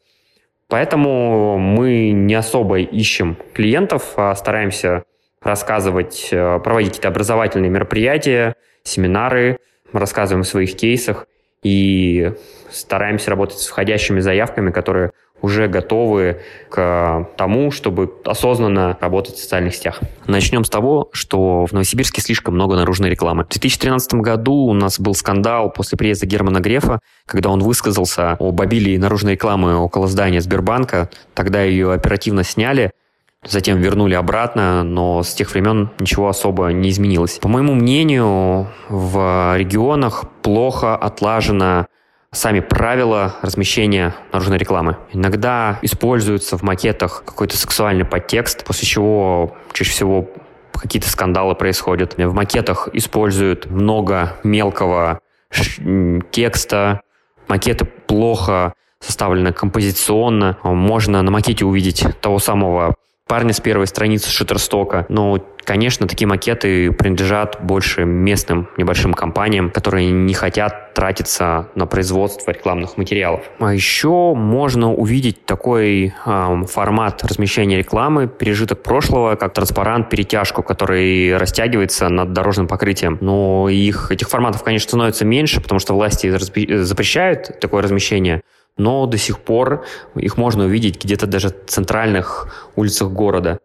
[0.69, 5.05] Поэтому мы не особо ищем клиентов, а стараемся
[5.41, 9.59] рассказывать, э, проводить какие-то образовательные мероприятия, семинары,
[9.93, 11.27] рассказываем о своих кейсах
[11.63, 12.33] и
[12.71, 19.75] стараемся работать с входящими заявками, которые уже готовы к тому, чтобы осознанно работать в социальных
[19.75, 20.01] сетях.
[20.27, 23.45] Начнем с того, что в Новосибирске слишком много наружной рекламы.
[23.45, 28.61] В 2013 году у нас был скандал после приезда Германа Грефа, когда он высказался об
[28.61, 31.09] обилии наружной рекламы около здания Сбербанка.
[31.35, 32.91] Тогда ее оперативно сняли,
[33.47, 37.39] затем вернули обратно, но с тех времен ничего особо не изменилось.
[37.39, 41.87] По моему мнению, в регионах плохо отлажена
[42.33, 44.97] сами правила размещения наружной рекламы.
[45.13, 50.29] Иногда используется в макетах какой-то сексуальный подтекст, после чего чаще всего
[50.73, 52.17] какие-то скандалы происходят.
[52.17, 55.21] В макетах используют много мелкого
[56.31, 57.01] текста,
[57.49, 60.59] макеты плохо составлены композиционно.
[60.63, 62.95] Можно на макете увидеть того самого
[63.29, 65.07] парня с первой страницы Шуттерстока.
[65.09, 72.51] Но, конечно, такие макеты принадлежат больше местным небольшим компаниям, которые не хотят тратиться на производство
[72.51, 73.43] рекламных материалов.
[73.61, 81.37] А еще можно увидеть такой э, формат размещения рекламы, пережиток прошлого, как транспарант, перетяжку, который
[81.37, 83.19] растягивается над дорожным покрытием.
[83.21, 86.35] Но их, этих форматов, конечно, становится меньше, потому что власти
[86.83, 88.43] запрещают такое размещение
[88.79, 93.59] но до сих пор их можно увидеть где-то даже в центральных улицах города.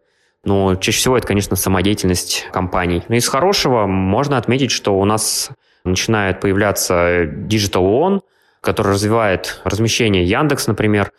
[0.44, 3.02] Но чаще всего это, конечно, самодеятельность компаний.
[3.08, 5.50] Но из хорошего можно отметить, что у нас
[5.84, 8.20] начинает появляться Digital One,
[8.60, 11.12] который развивает размещение Яндекс, например.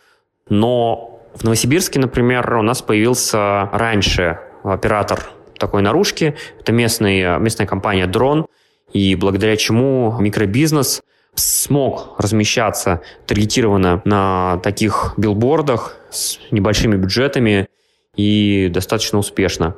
[0.49, 5.23] Но в Новосибирске, например, у нас появился раньше оператор
[5.57, 6.35] такой наружки.
[6.59, 8.45] Это местный, местная компания Дрон,
[8.91, 11.01] и благодаря чему микробизнес–
[11.36, 17.67] смог размещаться таргетированно на таких билбордах с небольшими бюджетами
[18.15, 19.75] и достаточно успешно.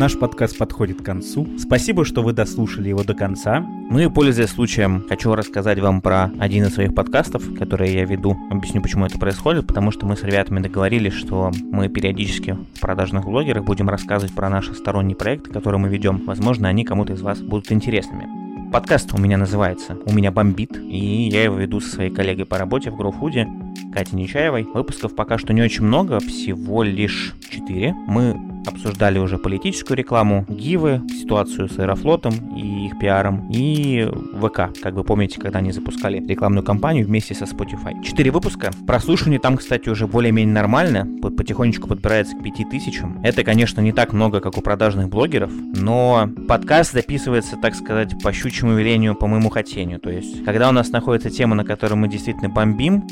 [0.00, 1.46] Наш подкаст подходит к концу.
[1.58, 3.60] Спасибо, что вы дослушали его до конца.
[3.60, 8.34] Ну и, пользуясь случаем, хочу рассказать вам про один из своих подкастов, который я веду.
[8.48, 9.66] Объясню, почему это происходит.
[9.66, 14.48] Потому что мы с ребятами договорились, что мы периодически в продажных блогерах будем рассказывать про
[14.48, 16.22] наши сторонние проекты, которые мы ведем.
[16.24, 18.26] Возможно, они кому-то из вас будут интересными.
[18.72, 22.56] Подкаст у меня называется «У меня бомбит», и я его веду со своей коллегой по
[22.56, 24.66] работе в GrowFood, Катей Нечаевой.
[24.74, 27.94] Выпусков пока что не очень много, всего лишь 4.
[28.06, 34.94] Мы обсуждали уже политическую рекламу, гивы, ситуацию с Аэрофлотом и их пиаром, и ВК, как
[34.94, 38.02] вы помните, когда они запускали рекламную кампанию вместе со Spotify.
[38.02, 38.70] Четыре выпуска.
[38.86, 43.02] Прослушивание там, кстати, уже более-менее нормально, потихонечку подбирается к 5000.
[43.22, 48.32] Это, конечно, не так много, как у продажных блогеров, но подкаст записывается, так сказать, по
[48.32, 50.00] щучьему велению, по моему хотению.
[50.00, 53.04] То есть, когда у нас находится тема, на которой мы действительно бомбим,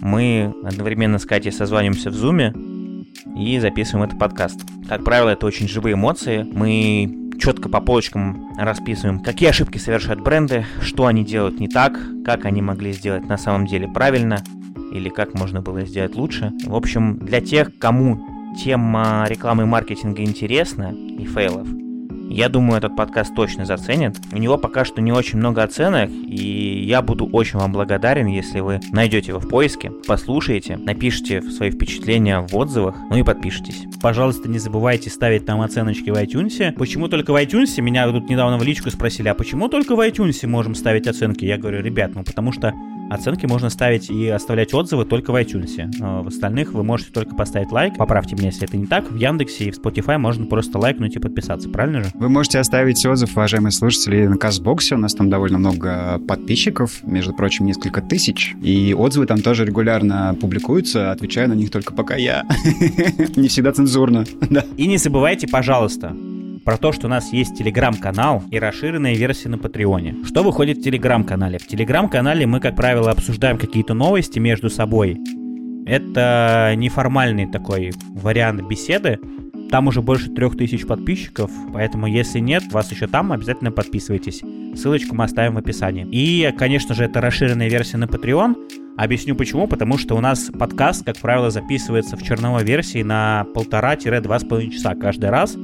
[0.00, 2.52] мы одновременно с Катей созваниваемся в зуме,
[3.36, 4.60] и записываем этот подкаст.
[4.88, 6.42] Как правило, это очень живые эмоции.
[6.42, 12.44] Мы четко по полочкам расписываем, какие ошибки совершают бренды, что они делают не так, как
[12.44, 14.42] они могли сделать на самом деле правильно,
[14.92, 16.52] или как можно было сделать лучше.
[16.66, 18.26] В общем, для тех, кому
[18.62, 21.66] тема рекламы и маркетинга интересна и фейлов,
[22.30, 24.16] я думаю, этот подкаст точно заценят.
[24.32, 28.60] У него пока что не очень много оценок, и я буду очень вам благодарен, если
[28.60, 33.84] вы найдете его в поиске, послушаете, напишите свои впечатления в отзывах, ну и подпишитесь.
[34.00, 36.72] Пожалуйста, не забывайте ставить там оценочки в iTunes.
[36.72, 37.80] Почему только в iTunes?
[37.80, 41.44] Меня тут недавно в личку спросили, а почему только в iTunes можем ставить оценки?
[41.44, 42.72] Я говорю, ребят, ну потому что
[43.10, 46.22] Оценки можно ставить и оставлять отзывы только в iTunes.
[46.22, 47.94] В остальных вы можете только поставить лайк.
[47.96, 49.10] Поправьте меня, если это не так.
[49.10, 52.10] В Яндексе и в Spotify можно просто лайкнуть и подписаться, правильно же?
[52.14, 54.94] Вы можете оставить отзыв, уважаемые слушатели, на Казбоксе.
[54.94, 58.54] У нас там довольно много подписчиков, между прочим, несколько тысяч.
[58.62, 61.10] И отзывы там тоже регулярно публикуются.
[61.10, 62.46] Отвечаю на них только пока я.
[63.36, 64.24] Не всегда цензурно.
[64.76, 66.14] И не забывайте, пожалуйста,
[66.64, 70.16] про то, что у нас есть телеграм-канал и расширенная версия на Патреоне.
[70.24, 71.58] Что выходит в телеграм-канале?
[71.58, 75.18] В телеграм-канале мы, как правило, обсуждаем какие-то новости между собой.
[75.86, 79.18] Это неформальный такой вариант беседы.
[79.70, 84.42] Там уже больше трех тысяч подписчиков, поэтому если нет, вас еще там, обязательно подписывайтесь.
[84.74, 86.06] Ссылочку мы оставим в описании.
[86.10, 88.56] И, конечно же, это расширенная версия на Patreon.
[88.96, 89.66] Объясню почему.
[89.66, 94.72] Потому что у нас подкаст, как правило, записывается в черновой версии на полтора-два с половиной
[94.72, 95.56] часа каждый раз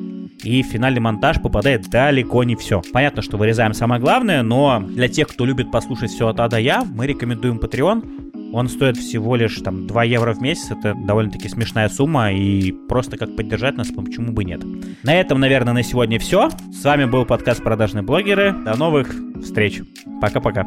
[0.42, 2.82] и в финальный монтаж попадает далеко не все.
[2.92, 6.58] Понятно, что вырезаем самое главное, но для тех, кто любит послушать все от А до
[6.58, 8.52] Я, мы рекомендуем Patreon.
[8.52, 13.16] Он стоит всего лишь там 2 евро в месяц, это довольно-таки смешная сумма, и просто
[13.16, 14.62] как поддержать нас, почему бы нет.
[15.02, 16.50] На этом, наверное, на сегодня все.
[16.72, 18.52] С вами был подкаст «Продажные блогеры».
[18.52, 19.82] До новых встреч.
[20.20, 20.64] Пока-пока.